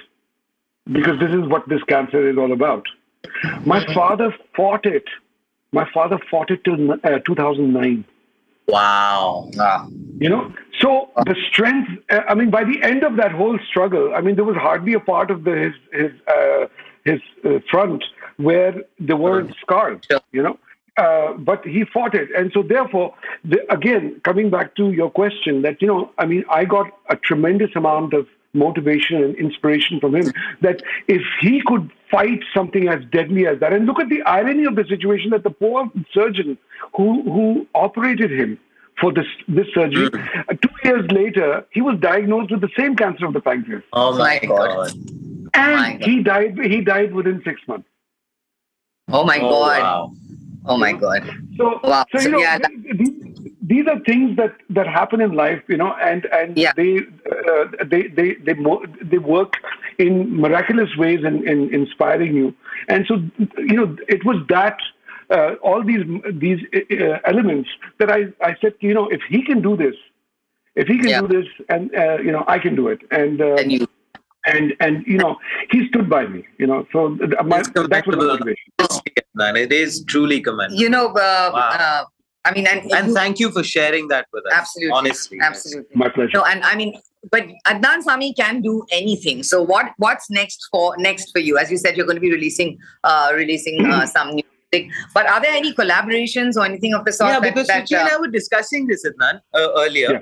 because 0.90 1.18
this 1.20 1.30
is 1.30 1.46
what 1.48 1.68
this 1.68 1.82
cancer 1.84 2.28
is 2.28 2.38
all 2.38 2.52
about. 2.52 2.86
My 3.66 3.84
father 3.94 4.34
fought 4.56 4.86
it. 4.86 5.04
My 5.72 5.86
father 5.92 6.18
fought 6.30 6.50
it 6.50 6.64
till 6.64 6.92
uh, 6.92 7.18
2009 7.26 8.04
Wow. 8.68 9.50
Wow. 9.54 9.88
you 10.20 10.28
know 10.28 10.52
so 10.78 11.08
the 11.24 11.34
strength 11.50 11.88
uh, 12.10 12.20
i 12.28 12.34
mean 12.34 12.50
by 12.50 12.64
the 12.64 12.82
end 12.82 13.02
of 13.02 13.16
that 13.16 13.32
whole 13.32 13.58
struggle 13.66 14.12
i 14.14 14.20
mean 14.20 14.34
there 14.36 14.44
was 14.44 14.56
hardly 14.56 14.92
a 14.92 15.00
part 15.00 15.30
of 15.30 15.44
the 15.44 15.54
his 15.64 15.74
his 16.00 16.12
uh, 16.28 16.66
his 17.04 17.20
uh, 17.46 17.60
front 17.70 18.04
where 18.36 18.74
there 19.00 19.16
weren't 19.16 19.54
scars 19.62 20.00
you 20.32 20.42
know 20.42 20.58
uh, 20.98 21.32
but 21.50 21.64
he 21.64 21.84
fought 21.94 22.14
it 22.14 22.28
and 22.36 22.50
so 22.52 22.62
therefore 22.62 23.14
the, 23.44 23.58
again 23.72 24.20
coming 24.24 24.50
back 24.50 24.74
to 24.80 24.90
your 25.00 25.10
question 25.10 25.62
that 25.62 25.80
you 25.82 25.88
know 25.92 26.10
i 26.18 26.26
mean 26.26 26.44
i 26.50 26.64
got 26.64 26.86
a 27.08 27.16
tremendous 27.16 27.70
amount 27.82 28.12
of 28.20 28.26
motivation 28.54 29.22
and 29.22 29.36
inspiration 29.36 30.00
from 30.00 30.14
him 30.14 30.32
that 30.62 30.82
if 31.06 31.22
he 31.40 31.62
could 31.66 31.90
fight 32.10 32.40
something 32.54 32.88
as 32.88 33.00
deadly 33.12 33.46
as 33.46 33.60
that 33.60 33.72
and 33.72 33.86
look 33.86 34.00
at 34.00 34.08
the 34.08 34.22
irony 34.22 34.64
of 34.64 34.74
the 34.74 34.84
situation 34.94 35.30
that 35.30 35.44
the 35.44 35.50
poor 35.50 35.90
surgeon 36.12 36.56
who 36.96 37.08
who 37.34 37.66
operated 37.74 38.30
him 38.30 38.58
for 39.00 39.12
this 39.12 39.26
this 39.46 39.66
surgery 39.74 40.08
uh, 40.48 40.54
two 40.64 40.76
years 40.88 41.04
later 41.12 41.64
he 41.70 41.80
was 41.80 41.96
diagnosed 42.00 42.50
with 42.50 42.60
the 42.60 42.70
same 42.76 42.96
cancer 42.96 43.26
of 43.26 43.32
the 43.34 43.40
pancreas 43.40 43.84
Oh 43.92 44.12
my 44.12 44.40
My 44.42 44.46
God. 44.48 44.68
God. 44.76 44.92
and 45.54 45.76
My 45.76 45.92
God. 45.92 46.08
he 46.08 46.22
died 46.22 46.58
he 46.74 46.80
died 46.80 47.14
within 47.14 47.40
six 47.44 47.60
months 47.68 47.88
Oh 49.10 49.24
my 49.24 49.38
Oh, 49.38 49.48
God. 49.50 49.82
wow. 49.82 50.12
Oh 50.66 50.76
my 50.76 50.92
God. 50.92 51.22
So, 51.56 51.80
Wow. 51.82 52.04
so 52.12 52.20
you 52.20 52.30
know, 52.30 52.38
yeah, 52.40 52.58
th- 52.58 52.96
these, 52.98 53.52
these 53.62 53.86
are 53.86 53.98
things 54.00 54.36
that, 54.36 54.54
that 54.70 54.86
happen 54.86 55.20
in 55.20 55.32
life, 55.32 55.62
you 55.68 55.76
know, 55.76 55.94
and 56.00 56.26
and 56.26 56.56
Yeah. 56.56 56.72
they, 56.76 56.98
uh, 57.30 57.64
they 57.86 58.02
they 58.08 58.34
they 58.34 58.54
mo- 58.54 58.84
they 59.02 59.18
work 59.18 59.54
in 59.98 60.40
miraculous 60.40 60.96
ways 60.96 61.24
in, 61.24 61.46
in 61.48 61.72
inspiring 61.74 62.34
you. 62.34 62.54
And 62.88 63.06
so, 63.06 63.14
you 63.58 63.74
know, 63.74 63.96
it 64.08 64.24
was 64.24 64.36
that 64.48 64.78
uh, 65.30 65.54
all 65.62 65.82
these 65.82 66.04
these 66.32 66.60
uh, 66.74 67.18
elements 67.24 67.68
that 67.98 68.10
I 68.10 68.20
I 68.40 68.56
said, 68.60 68.74
you 68.80 68.94
know, 68.94 69.08
if 69.08 69.22
he 69.28 69.42
can 69.42 69.60
do 69.62 69.76
this, 69.76 69.94
if 70.76 70.86
he 70.86 70.98
can 70.98 71.08
Yeah. 71.08 71.20
do 71.22 71.28
this, 71.28 71.46
and 71.68 71.94
uh, 71.94 72.18
you 72.18 72.30
know, 72.32 72.44
I 72.46 72.58
can 72.58 72.74
do 72.76 72.88
it. 72.88 73.00
And 73.10 73.40
uh, 73.40 73.56
And 73.56 73.72
you. 73.72 73.86
and 74.46 74.74
and 74.80 75.04
you 75.06 75.18
know, 75.18 75.36
he 75.70 75.88
stood 75.88 76.08
by 76.08 76.26
me. 76.26 76.46
You 76.58 76.66
know, 76.68 76.86
so 76.92 77.08
my, 77.44 77.60
It's 77.60 77.70
that 77.72 78.06
was 78.06 78.16
my 78.16 78.24
motivation. 78.24 78.72
Man, 79.38 79.56
it 79.56 79.72
is 79.72 80.04
truly 80.04 80.40
commendable. 80.40 80.80
You 80.82 80.88
know, 80.90 81.06
uh, 81.08 81.50
Wow. 81.54 81.76
uh, 81.80 82.04
I 82.44 82.52
mean, 82.54 82.66
and, 82.66 82.80
and 82.92 83.08
you- 83.08 83.14
thank 83.14 83.38
you 83.38 83.50
for 83.52 83.62
sharing 83.62 84.08
that 84.08 84.26
with 84.32 84.44
us. 84.46 84.52
absolutely, 84.52 84.96
Honestly. 84.98 85.38
yes. 85.40 85.46
absolutely. 85.50 85.94
My 85.94 86.08
pleasure. 86.08 86.30
No, 86.34 86.44
and 86.44 86.62
I 86.64 86.74
mean, 86.74 86.94
but 87.30 87.44
Adnan 87.66 88.02
Sami 88.02 88.32
can 88.34 88.60
do 88.62 88.84
anything. 88.90 89.42
So 89.42 89.62
what 89.62 89.92
what's 89.98 90.28
next 90.30 90.66
for 90.72 90.96
next 90.98 91.30
for 91.32 91.38
you? 91.40 91.56
As 91.58 91.70
you 91.70 91.76
said, 91.76 91.96
you're 91.96 92.06
going 92.06 92.16
to 92.22 92.26
be 92.28 92.32
releasing 92.32 92.78
uh, 93.04 93.30
releasing 93.34 93.84
uh, 93.86 94.06
some 94.16 94.30
new 94.34 94.42
music. 94.72 94.90
But 95.14 95.26
are 95.28 95.40
there 95.40 95.52
any 95.52 95.72
collaborations 95.74 96.56
or 96.56 96.64
anything 96.64 96.94
of 96.94 97.04
the 97.04 97.12
sort? 97.12 97.30
yeah, 97.30 97.40
that, 97.40 97.54
because 97.54 97.68
that, 97.68 97.84
Suchi 97.86 97.98
and 98.00 98.08
uh, 98.08 98.14
I 98.16 98.20
were 98.20 98.28
discussing 98.40 98.86
this, 98.88 99.06
Adnan, 99.06 99.40
uh, 99.54 99.68
earlier. 99.84 100.12
Yeah. 100.14 100.20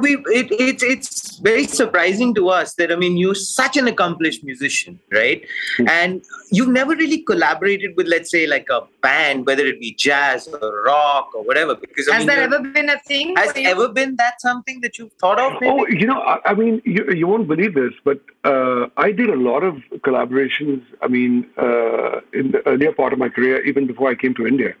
We 0.00 0.16
it, 0.16 0.50
it 0.52 0.82
it's 0.82 1.36
very 1.36 1.66
surprising 1.66 2.34
to 2.36 2.48
us 2.48 2.74
that 2.76 2.90
I 2.90 2.96
mean 2.96 3.18
you're 3.18 3.34
such 3.34 3.76
an 3.76 3.88
accomplished 3.88 4.42
musician, 4.42 4.98
right? 5.12 5.44
Hmm. 5.76 5.88
And 5.88 6.24
you've 6.50 6.68
never 6.68 6.96
really 6.96 7.18
collaborated 7.18 7.94
with 7.96 8.06
let's 8.06 8.30
say 8.30 8.46
like 8.46 8.68
a 8.70 8.80
band, 9.02 9.44
whether 9.46 9.66
it 9.66 9.78
be 9.80 9.92
jazz 9.92 10.48
or 10.48 10.82
rock 10.84 11.34
or 11.34 11.42
whatever. 11.44 11.74
Because 11.74 12.08
I 12.08 12.14
has 12.14 12.20
mean, 12.20 12.28
there 12.28 12.42
ever 12.42 12.60
been 12.60 12.88
a 12.88 12.98
thing? 13.00 13.36
has 13.36 13.52
for 13.52 13.58
you? 13.58 13.68
ever 13.68 13.88
been 13.88 14.16
that 14.16 14.40
something 14.40 14.80
that 14.80 14.98
you've 14.98 15.12
thought 15.14 15.38
of? 15.38 15.60
Maybe? 15.60 15.66
Oh, 15.68 15.86
you 15.86 16.06
know, 16.06 16.20
I, 16.20 16.38
I 16.46 16.54
mean, 16.54 16.80
you, 16.86 17.04
you 17.12 17.26
won't 17.26 17.46
believe 17.46 17.74
this, 17.74 17.92
but 18.02 18.20
uh, 18.44 18.86
I 18.96 19.12
did 19.12 19.28
a 19.28 19.36
lot 19.36 19.62
of 19.62 19.76
collaborations. 19.98 20.82
I 21.02 21.08
mean, 21.08 21.50
uh, 21.58 22.20
in 22.32 22.52
the 22.52 22.62
earlier 22.66 22.92
part 22.92 23.12
of 23.12 23.18
my 23.18 23.28
career, 23.28 23.62
even 23.64 23.86
before 23.86 24.08
I 24.08 24.14
came 24.14 24.34
to 24.36 24.46
India. 24.46 24.74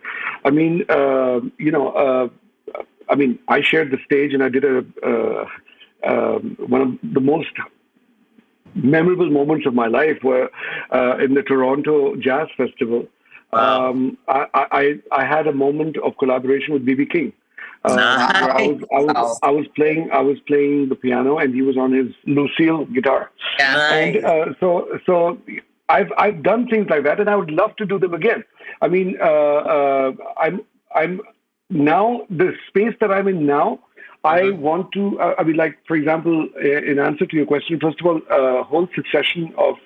I 0.44 0.50
mean, 0.50 0.84
uh, 0.88 1.40
you 1.58 1.70
know, 1.70 1.88
uh, 1.90 2.28
I 3.12 3.14
mean, 3.14 3.38
I 3.48 3.60
shared 3.60 3.90
the 3.90 3.98
stage 4.06 4.32
and 4.32 4.42
I 4.42 4.48
did 4.48 4.64
a 4.64 4.78
uh, 5.10 5.44
um, 6.04 6.56
one 6.74 6.80
of 6.80 6.90
the 7.12 7.20
most 7.20 7.54
memorable 8.74 9.30
moments 9.30 9.66
of 9.66 9.74
my 9.74 9.86
life 9.86 10.18
were 10.24 10.50
uh, 10.90 11.18
in 11.18 11.34
the 11.34 11.42
Toronto 11.42 12.16
Jazz 12.16 12.48
Festival. 12.56 13.06
Wow. 13.52 13.90
Um, 13.90 14.18
I, 14.28 14.46
I, 14.54 15.00
I 15.12 15.24
had 15.24 15.46
a 15.46 15.52
moment 15.52 15.98
of 15.98 16.16
collaboration 16.18 16.72
with 16.72 16.86
BB 16.86 17.10
King. 17.10 17.32
Uh, 17.84 17.94
where 17.94 18.08
I 18.08 18.66
was, 18.68 18.82
I 18.92 19.00
was, 19.00 19.40
I 19.42 19.50
was 19.50 19.66
playing, 19.76 20.10
I 20.12 20.20
was 20.20 20.38
playing 20.46 20.88
the 20.88 20.94
piano, 20.94 21.38
and 21.38 21.54
he 21.54 21.62
was 21.62 21.76
on 21.76 21.92
his 21.92 22.14
Lucille 22.26 22.86
guitar. 22.86 23.30
Nice. 23.58 24.16
And 24.16 24.24
uh, 24.24 24.44
so, 24.60 24.88
so 25.04 25.38
I've 25.88 26.12
I've 26.16 26.42
done 26.42 26.68
things 26.68 26.88
like 26.88 27.02
that, 27.04 27.20
and 27.20 27.28
I 27.28 27.36
would 27.36 27.50
love 27.50 27.74
to 27.76 27.84
do 27.84 27.98
them 27.98 28.14
again. 28.14 28.44
I 28.80 28.88
mean, 28.88 29.18
uh, 29.20 29.24
uh, 29.24 30.12
I'm 30.40 30.60
I'm 30.94 31.20
now 31.72 32.22
the 32.30 32.52
space 32.68 32.94
that 33.00 33.10
I'm 33.10 33.28
in 33.28 33.46
now. 33.46 33.80
I 34.24 34.42
Mhm. 34.42 34.58
want 34.58 34.92
to. 34.92 35.18
Uh, 35.20 35.34
I 35.36 35.42
mean, 35.42 35.56
like 35.56 35.78
for 35.88 35.96
example, 35.96 36.48
uh, 36.56 36.90
in 36.90 37.00
answer 37.00 37.26
to 37.26 37.36
your 37.36 37.46
question, 37.46 37.80
first 37.80 38.00
of 38.00 38.06
all, 38.06 38.20
a 38.30 38.62
whole 38.62 38.88
succession 38.94 39.52
of 39.58 39.76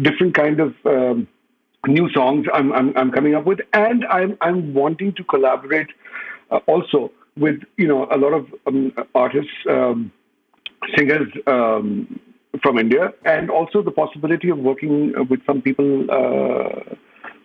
different 0.00 0.34
kind 0.34 0.58
of 0.58 0.74
um, 0.86 1.28
new 1.86 2.10
songs 2.10 2.46
I'm, 2.52 2.72
I'm 2.72 2.96
I'm 2.96 3.10
coming 3.12 3.34
up 3.34 3.44
with, 3.44 3.60
and 3.72 4.04
I'm 4.06 4.36
I'm 4.40 4.74
wanting 4.74 5.12
to 5.14 5.24
collaborate 5.24 5.88
uh, 6.50 6.60
also 6.66 7.12
with 7.36 7.60
you 7.76 7.86
know 7.86 8.08
a 8.10 8.18
lot 8.18 8.32
of 8.32 8.46
um, 8.66 8.92
artists, 9.14 9.52
um, 9.68 10.10
singers 10.96 11.28
um, 11.46 12.18
from 12.62 12.78
India, 12.78 13.12
and 13.24 13.50
also 13.50 13.82
the 13.82 13.90
possibility 13.92 14.50
of 14.50 14.58
working 14.58 15.14
uh, 15.16 15.22
with 15.24 15.44
some 15.46 15.62
people 15.62 16.10
uh, 16.10 16.94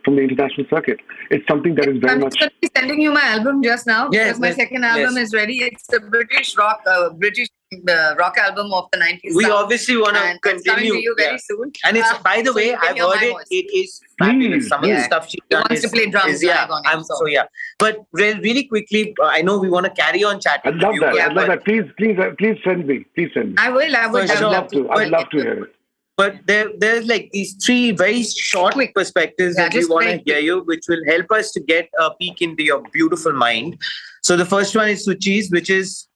from 0.05 0.15
the 0.15 0.21
international 0.21 0.65
circuit. 0.69 0.99
It's 1.31 1.45
something 1.49 1.75
that 1.75 1.87
is 1.89 1.97
very 1.99 2.13
I'm 2.13 2.19
much. 2.21 2.33
just 2.35 2.39
gonna 2.39 2.51
be 2.61 2.69
sending 2.77 3.01
you 3.01 3.11
my 3.11 3.23
album 3.23 3.61
just 3.63 3.87
now 3.87 4.07
Yes, 4.11 4.27
because 4.27 4.39
my 4.39 4.47
yes, 4.49 4.55
second 4.55 4.85
album 4.85 5.15
yes. 5.15 5.27
is 5.27 5.33
ready. 5.33 5.57
It's 5.63 5.91
a 5.91 5.99
British 5.99 6.55
rock, 6.57 6.81
uh, 6.87 7.09
British 7.09 7.47
uh, 7.89 8.15
rock 8.19 8.37
album 8.37 8.71
of 8.71 8.85
the 8.93 8.99
90s. 8.99 9.35
we 9.35 9.43
sound. 9.43 9.53
obviously 9.53 9.97
want 9.97 10.15
to 10.15 10.21
and 10.21 10.41
coming 10.41 10.61
continue. 10.63 10.93
to 10.93 10.99
you 10.99 11.15
very 11.17 11.31
yeah. 11.31 11.37
soon. 11.49 11.71
And 11.85 11.97
it's 11.97 12.11
Uh, 12.11 12.21
by 12.23 12.41
the 12.43 12.51
so 12.51 12.55
way, 12.55 12.67
you 12.67 12.75
I've 12.79 12.97
heard 12.97 13.23
it. 13.23 13.33
voice. 13.33 13.45
It 13.49 13.67
is 13.81 13.99
fabulous. 14.19 14.63
Please, 14.63 14.69
Some 14.69 14.83
of 14.83 14.89
the 14.89 15.03
stuff 15.03 15.27
she 15.29 15.39
He 15.41 15.55
done 15.55 15.63
wants 15.69 15.81
to 15.81 15.89
play 15.89 16.05
drums 16.05 16.33
is 16.35 16.43
yeah. 16.43 16.61
live 16.61 16.69
on 16.71 16.81
it, 16.85 16.89
I'm 16.91 17.03
so. 17.03 17.15
so 17.19 17.25
yeah. 17.25 17.45
But 17.79 17.97
re- 18.13 18.39
really 18.47 18.65
quickly, 18.65 19.15
uh, 19.21 19.25
I 19.25 19.41
know 19.41 19.57
we 19.57 19.69
want 19.69 19.87
to 19.87 19.91
carry 20.03 20.23
on 20.23 20.39
chatting. 20.39 20.73
I'd 20.73 20.79
love 20.81 20.93
with 20.93 21.01
you, 21.01 21.01
that. 21.01 21.11
but- 21.13 21.21
I'd 21.21 21.35
love 21.35 21.47
that. 21.47 21.65
Please, 21.65 21.83
please, 21.97 22.17
uh, 22.19 22.29
please 22.37 22.57
send 22.63 22.85
me. 22.85 23.05
Please 23.15 23.31
send 23.33 23.49
me. 23.49 23.55
I 23.57 23.69
will. 23.71 23.95
I 23.95 24.05
will. 24.07 24.25
For 24.27 24.31
I 24.31 24.35
I'd 24.35 24.39
sure. 24.39 24.51
love 24.51 24.67
to. 24.71 24.89
I'd 24.91 25.09
love 25.09 25.29
to 25.31 25.37
hear 25.37 25.63
it. 25.65 25.71
But 26.17 26.47
there, 26.47 26.69
there's 26.77 27.07
like 27.07 27.29
these 27.33 27.53
three 27.55 27.91
very 27.91 28.23
short 28.23 28.73
Quick. 28.73 28.93
perspectives 28.95 29.55
Yeah, 29.57 29.67
that 29.69 29.73
we 29.73 29.85
want 29.85 30.05
to 30.05 30.17
hear 30.25 30.39
you, 30.39 30.61
which 30.63 30.85
will 30.87 31.03
help 31.07 31.31
us 31.31 31.51
to 31.51 31.59
get 31.59 31.89
a 31.99 32.11
peek 32.11 32.41
into 32.41 32.63
your 32.63 32.81
beautiful 32.93 33.33
mind. 33.33 33.77
So 34.21 34.37
the 34.37 34.45
first 34.45 34.75
one 34.75 34.89
is 34.89 35.05
Suchi's, 35.07 35.51
which 35.51 35.69
is 35.69 36.07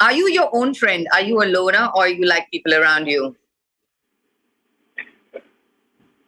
Are 0.00 0.12
you 0.12 0.28
your 0.28 0.50
own 0.52 0.74
friend? 0.74 1.08
Are 1.14 1.22
you 1.22 1.42
a 1.42 1.46
loner 1.46 1.88
or 1.94 2.06
you 2.06 2.26
like 2.26 2.50
people 2.50 2.74
around 2.74 3.06
you? 3.06 3.34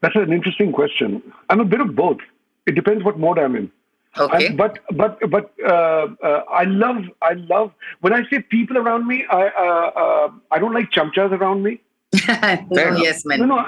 That's 0.01 0.17
an 0.17 0.33
interesting 0.33 0.73
question. 0.73 1.23
I'm 1.51 1.61
a 1.61 1.65
bit 1.65 1.81
of 1.81 1.95
both. 1.95 2.19
It 2.67 2.75
depends 2.75 3.05
what 3.05 3.19
mode 3.19 3.39
I'm 3.39 3.57
in. 3.57 3.71
Okay. 4.19 4.49
I- 4.49 4.53
but 4.55 4.79
but 4.97 5.19
but 5.31 5.53
uh, 5.63 6.07
uh, 6.23 6.45
I 6.51 6.65
love 6.65 7.05
I 7.21 7.35
love 7.35 7.73
when 8.01 8.15
I 8.15 8.23
say 8.31 8.41
people 8.41 8.79
around 8.79 9.07
me. 9.07 9.27
I 9.31 9.49
uh, 9.49 9.91
uh, 10.05 10.31
I 10.51 10.59
don't 10.59 10.73
like 10.73 10.91
chamchas 10.91 11.31
around 11.33 11.63
me. 11.63 11.81
no, 12.71 12.97
yes, 12.97 13.25
man. 13.25 13.41
No, 13.41 13.47
no. 13.47 13.65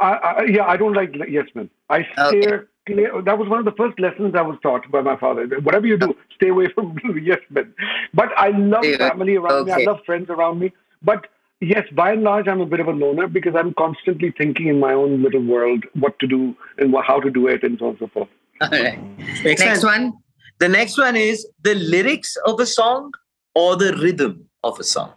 I, 0.00 0.12
I, 0.12 0.42
yeah, 0.44 0.66
I 0.66 0.76
don't 0.76 0.94
like 0.94 1.14
yes 1.28 1.46
men. 1.54 1.70
I 1.88 2.06
Okay. 2.18 2.64
clear. 2.86 3.22
That 3.22 3.38
was 3.38 3.48
one 3.48 3.60
of 3.60 3.64
the 3.64 3.72
first 3.72 3.98
lessons 4.00 4.34
I 4.34 4.42
was 4.42 4.58
taught 4.62 4.90
by 4.90 5.00
my 5.00 5.16
father. 5.16 5.46
Whatever 5.60 5.86
you 5.86 5.96
do, 5.96 6.14
stay 6.34 6.48
away 6.48 6.66
from 6.74 6.98
yes 7.22 7.38
men. 7.50 7.72
But 8.12 8.30
I 8.36 8.48
love 8.48 8.84
Yeah, 8.84 8.96
family 8.98 9.36
around 9.36 9.66
me. 9.66 9.72
I 9.72 9.84
love 9.84 10.00
friends 10.04 10.28
around 10.28 10.58
me. 10.58 10.72
But 11.02 11.26
yes, 11.60 11.86
by 11.94 12.12
and 12.12 12.22
large, 12.22 12.48
I'm 12.48 12.60
a 12.60 12.66
bit 12.66 12.80
of 12.80 12.88
a 12.88 12.92
loner 12.92 13.28
because 13.28 13.54
I'm 13.54 13.72
constantly 13.74 14.32
thinking 14.36 14.66
in 14.66 14.80
my 14.80 14.92
own 14.92 15.22
little 15.22 15.44
world 15.44 15.84
what 15.94 16.18
to 16.18 16.26
do 16.26 16.56
and 16.78 16.94
how 17.06 17.20
to 17.20 17.30
do 17.30 17.46
it 17.46 17.62
and 17.62 17.78
so 17.78 17.86
on 17.86 17.90
and 17.90 17.98
so 18.00 18.08
forth. 18.08 18.28
All 18.60 18.68
right. 18.70 18.98
Makes 19.18 19.44
Next 19.44 19.60
sense. 19.62 19.84
one. 19.84 20.12
The 20.58 20.68
next 20.68 20.98
one 20.98 21.16
is 21.16 21.46
the 21.62 21.74
lyrics 21.74 22.36
of 22.46 22.60
a 22.60 22.66
song 22.66 23.12
or 23.54 23.76
the 23.76 23.96
rhythm 23.96 24.48
of 24.64 24.78
a 24.78 24.84
song. 24.84 25.14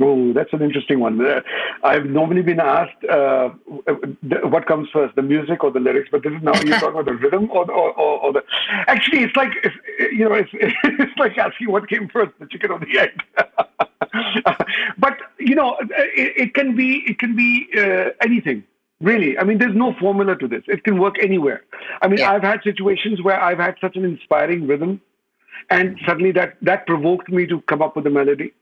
Oh, 0.00 0.32
that's 0.32 0.52
an 0.52 0.60
interesting 0.60 0.98
one. 0.98 1.24
Uh, 1.24 1.40
I've 1.84 2.06
normally 2.06 2.42
been 2.42 2.58
asked 2.58 3.04
uh, 3.04 3.50
what 4.42 4.66
comes 4.66 4.88
first, 4.92 5.14
the 5.14 5.22
music 5.22 5.62
or 5.62 5.70
the 5.70 5.78
lyrics, 5.78 6.08
but 6.10 6.24
this 6.24 6.32
is 6.32 6.42
now 6.42 6.52
you're 6.62 6.80
talking 6.80 6.88
about 6.88 7.04
the 7.04 7.12
rhythm 7.14 7.48
or, 7.52 7.70
or, 7.70 7.92
or, 7.92 8.20
or 8.20 8.32
the. 8.32 8.42
Actually, 8.88 9.22
it's 9.22 9.36
like 9.36 9.52
it's, 9.62 9.76
you 10.12 10.28
know, 10.28 10.34
it's, 10.34 10.50
it's 10.52 11.16
like 11.16 11.38
asking 11.38 11.70
what 11.70 11.88
came 11.88 12.08
first, 12.08 12.32
the 12.40 12.46
chicken 12.46 12.72
or 12.72 12.80
the 12.80 12.98
egg. 12.98 13.22
but 14.98 15.16
you 15.38 15.54
know, 15.54 15.76
it, 15.80 16.32
it 16.36 16.54
can 16.54 16.74
be 16.74 17.04
it 17.06 17.20
can 17.20 17.36
be 17.36 17.68
uh, 17.78 18.10
anything. 18.20 18.64
Really, 19.00 19.38
I 19.38 19.44
mean, 19.44 19.58
there's 19.58 19.76
no 19.76 19.94
formula 20.00 20.36
to 20.38 20.48
this. 20.48 20.64
It 20.66 20.82
can 20.82 20.98
work 20.98 21.16
anywhere. 21.22 21.62
I 22.02 22.08
mean, 22.08 22.18
Yeah. 22.18 22.32
I've 22.32 22.42
had 22.42 22.62
situations 22.64 23.22
where 23.22 23.40
I've 23.40 23.58
had 23.58 23.76
such 23.80 23.96
an 23.96 24.04
inspiring 24.04 24.66
rhythm, 24.66 25.00
and 25.70 26.00
suddenly 26.04 26.32
that 26.32 26.56
that 26.62 26.84
provoked 26.88 27.28
me 27.28 27.46
to 27.46 27.60
come 27.62 27.80
up 27.80 27.94
with 27.94 28.06
a 28.08 28.10
melody. 28.10 28.52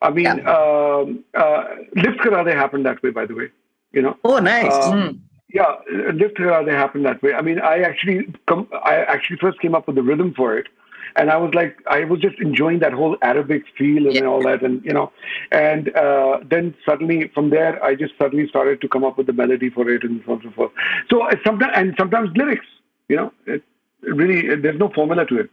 I 0.00 0.10
mean, 0.10 0.26
um, 0.46 1.24
uh, 1.34 1.64
Lift 1.94 2.18
Karade 2.20 2.54
happened 2.54 2.86
that 2.86 3.02
way, 3.02 3.10
by 3.10 3.26
the 3.26 3.34
way. 3.34 3.48
You 3.92 4.02
know, 4.02 4.16
Oh, 4.24 4.38
nice. 4.38 4.72
Uh, 4.72 4.92
Mm. 4.92 5.18
yeah, 5.52 5.62
uh, 5.62 6.12
Lift 6.12 6.36
Karade 6.36 6.70
happened 6.70 7.04
that 7.06 7.22
way. 7.22 7.34
I 7.34 7.42
mean, 7.42 7.58
I 7.58 7.80
actually, 7.80 8.32
com- 8.46 8.68
I 8.84 8.96
actually 9.14 9.38
first 9.38 9.60
came 9.60 9.74
up 9.74 9.86
with 9.86 9.96
the 9.96 10.02
rhythm 10.02 10.34
for 10.34 10.56
it, 10.56 10.68
and 11.16 11.30
I 11.30 11.36
was 11.36 11.52
like, 11.54 11.78
I 11.90 12.04
was 12.04 12.20
just 12.20 12.38
enjoying 12.38 12.78
that 12.80 12.92
whole 12.92 13.16
Arabic 13.22 13.64
feel 13.76 14.06
and 14.06 14.16
Yeah. 14.16 14.26
all 14.26 14.42
that, 14.42 14.62
and 14.62 14.84
you 14.84 14.92
know, 14.92 15.10
and 15.50 15.94
uh, 15.96 16.40
then 16.48 16.74
suddenly 16.86 17.28
from 17.34 17.50
there, 17.50 17.82
I 17.82 17.94
just 17.94 18.14
suddenly 18.18 18.46
started 18.48 18.80
to 18.82 18.88
come 18.88 19.04
up 19.04 19.16
with 19.18 19.26
the 19.26 19.32
melody 19.32 19.70
for 19.70 19.88
it 19.90 20.04
and 20.04 20.22
so 20.24 20.32
on 20.32 20.40
and 20.42 20.50
so 20.50 20.54
forth. 20.54 20.72
So 21.10 21.28
sometimes, 21.44 21.72
and 21.74 21.94
sometimes 21.98 22.30
lyrics. 22.36 22.66
You 23.08 23.16
know, 23.16 23.32
it, 23.46 23.62
it 24.02 24.14
really, 24.14 24.54
there's 24.54 24.78
no 24.78 24.90
formula 24.90 25.24
to 25.26 25.38
it. 25.40 25.50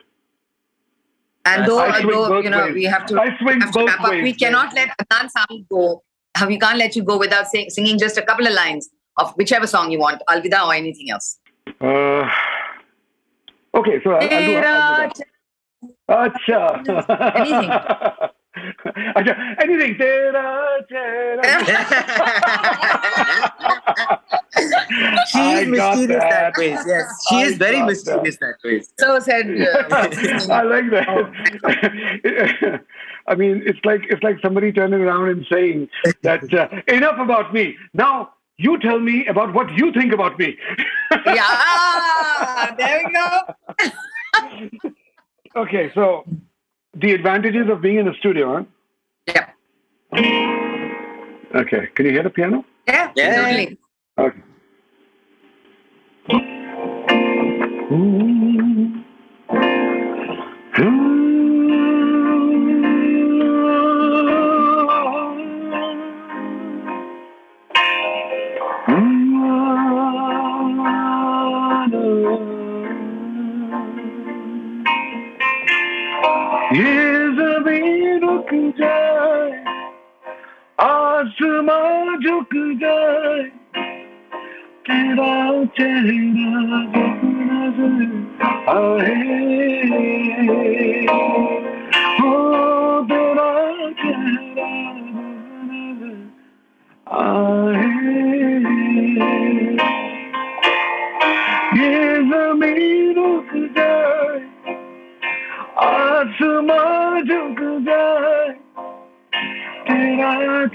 And 1.45 1.67
though, 1.67 1.79
although 1.79 2.39
you 2.39 2.49
know, 2.49 2.65
ways. 2.65 2.73
we 2.73 2.83
have 2.85 3.05
to, 3.05 3.15
have 3.15 3.71
to 3.71 3.85
wrap 3.85 4.01
up. 4.01 4.11
We 4.11 4.33
cannot 4.33 4.73
let 4.73 4.89
Adnan 4.97 5.29
Sami 5.29 5.65
go. 5.69 6.03
Uh, 6.39 6.45
We 6.47 6.59
can't 6.59 6.77
let 6.77 6.95
you 6.95 7.03
go 7.03 7.17
without 7.17 7.47
sing, 7.47 7.69
singing 7.69 7.97
just 7.99 8.17
a 8.17 8.21
couple 8.21 8.47
of 8.47 8.53
lines 8.53 8.89
of 9.17 9.33
whichever 9.35 9.67
song 9.67 9.91
you 9.91 9.99
want, 9.99 10.21
Alvida 10.27 10.65
or 10.65 10.73
anything 10.73 11.11
else. 11.11 11.39
Uh, 11.79 12.29
okay, 13.75 14.01
so 14.03 14.11
I'll, 14.11 14.21
I'll 14.21 14.45
do, 14.45 14.57
I'll 14.57 15.09
do. 15.09 15.23
Acha. 16.09 17.35
Anything. 17.35 18.29
Acha. 18.55 19.55
Anything. 19.61 19.97
Tera, 19.97 20.85
tera. 20.89 21.43
she 25.27 25.39
I 25.39 25.59
is 25.61 25.67
mysterious 25.67 26.07
that. 26.07 26.29
that. 26.29 26.57
way. 26.57 26.69
Yes, 26.69 27.25
she 27.29 27.35
I 27.35 27.41
is 27.43 27.57
very 27.57 27.77
got 27.77 27.85
mysterious 27.87 28.37
that, 28.37 28.55
way. 28.63 28.81
So 28.99 29.19
said. 29.19 29.45
Uh, 29.95 30.07
I 30.53 30.61
like 30.63 30.89
that. 30.91 31.07
I 33.27 33.35
mean, 33.35 33.61
it's 33.65 33.79
like 33.83 34.01
it's 34.09 34.23
like 34.23 34.37
somebody 34.41 34.71
turning 34.71 35.01
around 35.01 35.29
and 35.29 35.45
saying 35.51 35.89
that 36.23 36.41
uh, 36.53 36.67
enough 36.93 37.19
about 37.19 37.53
me. 37.53 37.75
Now 37.93 38.31
you 38.57 38.79
tell 38.79 38.99
me 38.99 39.25
about 39.27 39.53
what 39.53 39.69
you 39.77 39.91
think 39.91 40.13
about 40.13 40.39
me. 40.39 40.57
yeah, 41.25 42.73
there 42.77 43.03
we 43.05 43.11
go. 43.13 43.39
Okay, 45.55 45.91
so 45.95 46.25
the 46.95 47.11
advantages 47.13 47.69
of 47.69 47.81
being 47.81 47.97
in 47.97 48.07
a 48.07 48.13
studio, 48.15 48.57
huh? 48.57 48.63
Yeah. 49.27 49.49
Okay, 51.55 51.87
can 51.95 52.05
you 52.05 52.11
hear 52.11 52.23
the 52.23 52.29
piano? 52.29 52.65
yeah, 52.87 53.11
Yeah. 53.15 53.35
totally. 53.35 53.77
Okay. 54.17 54.41
ये 76.75 76.93
ज़मीन 77.35 78.19
रुक 78.19 78.49
जाए 78.79 79.51
आसमां 80.85 82.17
झुक 82.19 82.55
जाए 82.81 83.43
तेरा 84.87 85.35
चेहरा 85.77 86.81
नज़र 87.51 88.01
आए। 88.75 89.25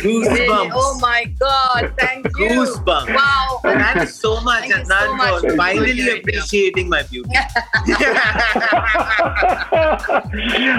Goosebumps. 0.00 0.70
Oh 0.74 0.98
my 1.00 1.24
God, 1.38 1.92
thank 1.98 2.26
you. 2.38 2.48
Goosebumps. 2.48 3.14
Wow. 3.14 3.60
Thank 3.62 4.00
you 4.00 4.06
so 4.06 4.40
much, 4.40 4.68
Thank 4.70 4.86
so 4.86 5.14
much. 5.14 5.42
for 5.42 5.56
finally 5.56 6.18
appreciating 6.18 6.88
my 6.88 7.02
beauty. 7.02 7.30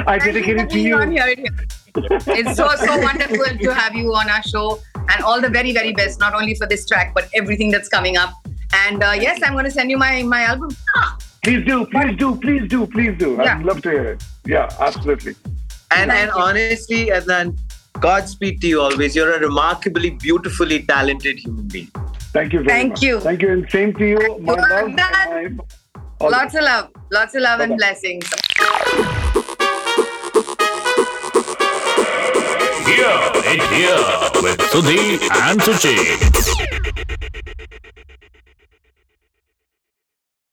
I 0.07 0.19
dedicate 0.23 0.57
it 0.57 0.69
to 0.71 0.79
you. 0.79 0.99
here. 0.99 1.35
It's 1.95 2.55
so 2.57 2.69
so 2.75 2.99
wonderful 2.99 3.57
to 3.59 3.73
have 3.73 3.93
you 3.95 4.13
on 4.13 4.29
our 4.29 4.41
show, 4.43 4.79
and 5.09 5.23
all 5.23 5.41
the 5.41 5.49
very 5.49 5.73
very 5.73 5.93
best, 5.93 6.19
not 6.19 6.33
only 6.33 6.55
for 6.55 6.67
this 6.67 6.85
track 6.87 7.13
but 7.13 7.29
everything 7.33 7.71
that's 7.71 7.89
coming 7.89 8.17
up. 8.17 8.31
And 8.73 9.03
uh, 9.03 9.11
yes, 9.19 9.41
I'm 9.43 9.53
going 9.53 9.65
to 9.65 9.71
send 9.71 9.89
you 9.91 9.97
my 9.97 10.23
my 10.23 10.43
album. 10.43 10.75
Please 11.43 11.65
do, 11.65 11.85
please 11.87 12.15
do, 12.17 12.35
please 12.35 12.67
do, 12.69 12.85
please 12.87 13.17
do. 13.17 13.37
Yeah. 13.43 13.57
I'd 13.57 13.65
love 13.65 13.81
to 13.81 13.89
hear 13.89 14.11
it. 14.11 14.23
Yeah, 14.45 14.69
absolutely. 14.79 15.35
And 15.91 16.11
and 16.11 16.29
honestly, 16.31 17.07
Adnan, 17.07 17.57
Godspeed 17.99 18.61
to 18.61 18.67
you 18.67 18.81
always. 18.81 19.15
You're 19.15 19.33
a 19.33 19.39
remarkably, 19.39 20.11
beautifully 20.11 20.83
talented 20.83 21.39
human 21.39 21.67
being. 21.67 21.91
Thank 22.33 22.53
you 22.53 22.59
very 22.63 22.69
Thank 22.69 22.89
much. 22.91 23.01
you. 23.03 23.19
Thank 23.19 23.41
you, 23.41 23.51
and 23.51 23.69
same 23.69 23.93
to 23.95 24.05
you. 24.05 24.19
My 24.39 24.53
you. 24.53 24.61
love. 24.61 24.95
and 24.99 25.57
my- 25.57 26.29
Lots 26.29 26.53
of 26.55 26.63
love. 26.63 26.89
Lots 27.11 27.35
of 27.35 27.41
love 27.41 27.59
and 27.59 27.71
Bye-bye. 27.71 27.77
blessings. 27.77 28.25
Here, 32.85 33.40
it 33.53 33.63
here 33.73 34.41
with 34.41 34.57
Sudhi 34.59 35.19
and 35.31 35.59
Suchi. 35.59 36.70